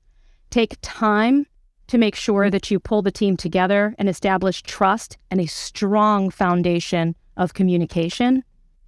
Take 0.51 0.77
time 0.81 1.47
to 1.89 1.99
make 1.99 2.15
sure 2.15 2.51
that 2.51 2.71
you 2.71 2.79
pull 2.79 3.03
the 3.03 3.11
team 3.11 3.37
together 3.37 3.97
and 3.99 4.09
establish 4.09 4.63
trust 4.63 5.19
and 5.29 5.41
a 5.41 5.47
strong 5.47 6.31
foundation 6.31 7.17
of 7.37 7.53
communication. 7.53 8.45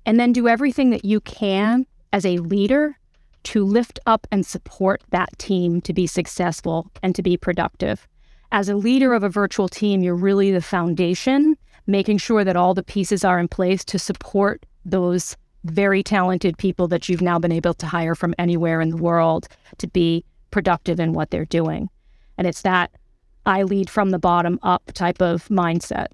And 0.07 0.21
then 0.21 0.33
do 0.33 0.47
everything 0.47 0.91
that 0.91 1.05
you 1.05 1.21
can 1.21 1.85
as 2.13 2.25
a 2.25 2.39
leader 2.39 2.97
to 3.43 3.65
lift 3.65 3.99
up 4.07 4.29
and 4.31 4.47
support 4.47 5.03
that 5.11 5.37
team 5.37 5.81
to 5.81 5.93
be 5.93 6.07
successful 6.07 6.93
and 7.03 7.13
to 7.17 7.23
be 7.23 7.37
productive. 7.37 8.07
As 8.53 8.69
a 8.69 8.77
leader 8.77 9.13
of 9.13 9.23
a 9.23 9.29
virtual 9.29 9.69
team, 9.69 10.03
you're 10.03 10.15
really 10.15 10.51
the 10.51 10.63
foundation, 10.63 11.57
making 11.87 12.19
sure 12.19 12.45
that 12.45 12.57
all 12.57 12.75
the 12.75 12.83
pieces 12.83 13.25
are 13.25 13.39
in 13.39 13.49
place 13.49 13.85
to 13.87 13.99
support 13.99 14.65
those 14.85 15.37
very 15.65 16.03
talented 16.03 16.57
people 16.59 16.87
that 16.89 17.09
you've 17.09 17.23
now 17.23 17.39
been 17.39 17.53
able 17.53 17.75
to 17.75 17.87
hire 17.87 18.15
from 18.15 18.35
anywhere 18.39 18.81
in 18.81 18.91
the 18.91 18.97
world 18.97 19.49
to 19.79 19.89
be 19.89 20.25
productive 20.51 21.01
in 21.01 21.13
what 21.13 21.31
they're 21.31 21.45
doing. 21.45 21.89
And 22.39 22.47
it's 22.47 22.63
that 22.63 22.93
I 23.45 23.63
lead 23.63 23.91
from 23.91 24.11
the 24.11 24.19
bottom 24.19 24.59
up 24.63 24.93
type 24.93 25.21
of 25.21 25.49
mindset. 25.49 26.09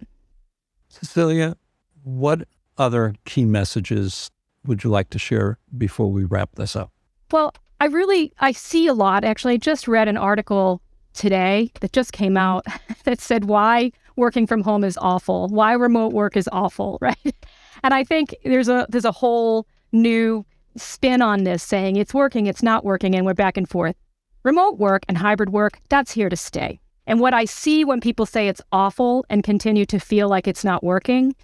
Cecelia, 0.89 1.57
what 2.03 2.47
other 2.79 3.15
key 3.25 3.45
messages 3.45 4.31
would 4.67 4.85
you 4.85 4.91
like 4.91 5.11
to 5.11 5.19
share 5.19 5.59
before 5.77 6.11
we 6.11 6.25
wrap 6.25 6.55
this 6.55 6.77
up? 6.77 6.91
Well, 7.31 7.55
I 7.81 7.87
really 7.87 8.33
I 8.41 8.53
see 8.53 8.87
a 8.87 8.95
lot. 8.95 9.25
Actually, 9.25 9.55
I 9.55 9.59
just 9.59 9.89
read 9.89 10.09
an 10.09 10.17
article 10.17 10.83
today 11.15 11.71
that 11.81 11.93
just 11.93 12.13
came 12.13 12.35
mm-hmm. 12.35 12.39
out 12.39 12.67
that 13.05 13.21
said 13.21 13.45
why 13.45 13.93
working 14.17 14.47
from 14.47 14.63
home 14.63 14.85
is 14.85 14.99
awful, 15.01 15.49
why 15.49 15.73
remote 15.73 16.13
work 16.13 16.37
is 16.37 16.49
awful, 16.53 16.99
right? 17.01 17.35
And 17.83 17.95
I 17.95 18.05
think 18.05 18.35
there's 18.45 18.69
a 18.69 18.87
there's 18.89 19.05
a 19.05 19.13
whole 19.13 19.67
new 19.93 20.45
spin 20.77 21.21
on 21.21 21.45
this 21.45 21.63
saying 21.63 21.97
it's 21.97 22.15
working, 22.15 22.47
it's 22.47 22.63
not 22.63 22.85
working, 22.85 23.15
and 23.15 23.27
we're 23.27 23.35
back 23.35 23.57
and 23.57 23.69
forth. 23.69 23.97
Remote 24.43 24.79
work 24.79 25.05
and 25.09 25.19
hybrid 25.19 25.51
work, 25.51 25.79
that's 25.89 26.13
here 26.13 26.29
to 26.29 26.37
stay. 26.37 26.81
And 27.07 27.21
what 27.21 27.35
I 27.35 27.45
see 27.45 27.85
when 27.85 28.01
people 28.01 28.27
say 28.27 28.49
it's 28.49 28.63
awful 28.73 29.25
and 29.29 29.43
continue 29.43 29.85
to 29.87 29.99
feel 29.99 30.29
like 30.29 30.47
it's 30.47 30.65
not 30.65 30.85
working 30.85 31.35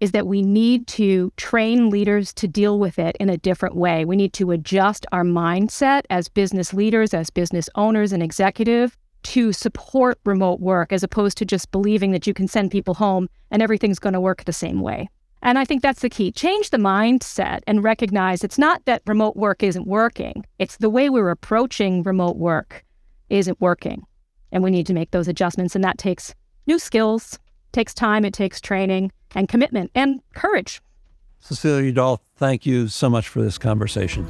is 0.00 0.12
that 0.12 0.26
we 0.26 0.42
need 0.42 0.86
to 0.86 1.32
train 1.36 1.90
leaders 1.90 2.32
to 2.34 2.46
deal 2.46 2.78
with 2.78 2.98
it 2.98 3.16
in 3.18 3.28
a 3.28 3.36
different 3.36 3.74
way. 3.74 4.04
We 4.04 4.16
need 4.16 4.32
to 4.34 4.50
adjust 4.50 5.06
our 5.12 5.24
mindset 5.24 6.02
as 6.10 6.28
business 6.28 6.72
leaders, 6.72 7.14
as 7.14 7.30
business 7.30 7.68
owners 7.74 8.12
and 8.12 8.22
executive 8.22 8.96
to 9.24 9.52
support 9.52 10.18
remote 10.24 10.60
work 10.60 10.92
as 10.92 11.02
opposed 11.02 11.36
to 11.38 11.44
just 11.44 11.70
believing 11.72 12.12
that 12.12 12.26
you 12.26 12.34
can 12.34 12.48
send 12.48 12.70
people 12.70 12.94
home 12.94 13.28
and 13.50 13.62
everything's 13.62 13.98
going 13.98 14.12
to 14.12 14.20
work 14.20 14.44
the 14.44 14.52
same 14.52 14.80
way. 14.80 15.08
And 15.42 15.58
I 15.58 15.64
think 15.64 15.82
that's 15.82 16.00
the 16.00 16.10
key. 16.10 16.32
Change 16.32 16.70
the 16.70 16.78
mindset 16.78 17.60
and 17.66 17.84
recognize 17.84 18.42
it's 18.42 18.58
not 18.58 18.84
that 18.86 19.02
remote 19.06 19.36
work 19.36 19.62
isn't 19.62 19.86
working, 19.86 20.44
it's 20.58 20.76
the 20.76 20.90
way 20.90 21.08
we're 21.08 21.30
approaching 21.30 22.02
remote 22.02 22.36
work 22.36 22.84
isn't 23.28 23.60
working. 23.60 24.02
And 24.50 24.62
we 24.62 24.70
need 24.70 24.86
to 24.86 24.94
make 24.94 25.10
those 25.10 25.28
adjustments. 25.28 25.74
And 25.74 25.84
that 25.84 25.98
takes 25.98 26.34
new 26.66 26.78
skills, 26.78 27.38
takes 27.72 27.94
time, 27.94 28.24
it 28.24 28.32
takes 28.32 28.60
training 28.60 29.12
and 29.34 29.48
commitment 29.48 29.90
and 29.94 30.20
courage. 30.34 30.80
Cecelia 31.40 31.92
Dahl, 31.92 32.22
thank 32.36 32.66
you 32.66 32.88
so 32.88 33.08
much 33.08 33.28
for 33.28 33.40
this 33.42 33.58
conversation. 33.58 34.26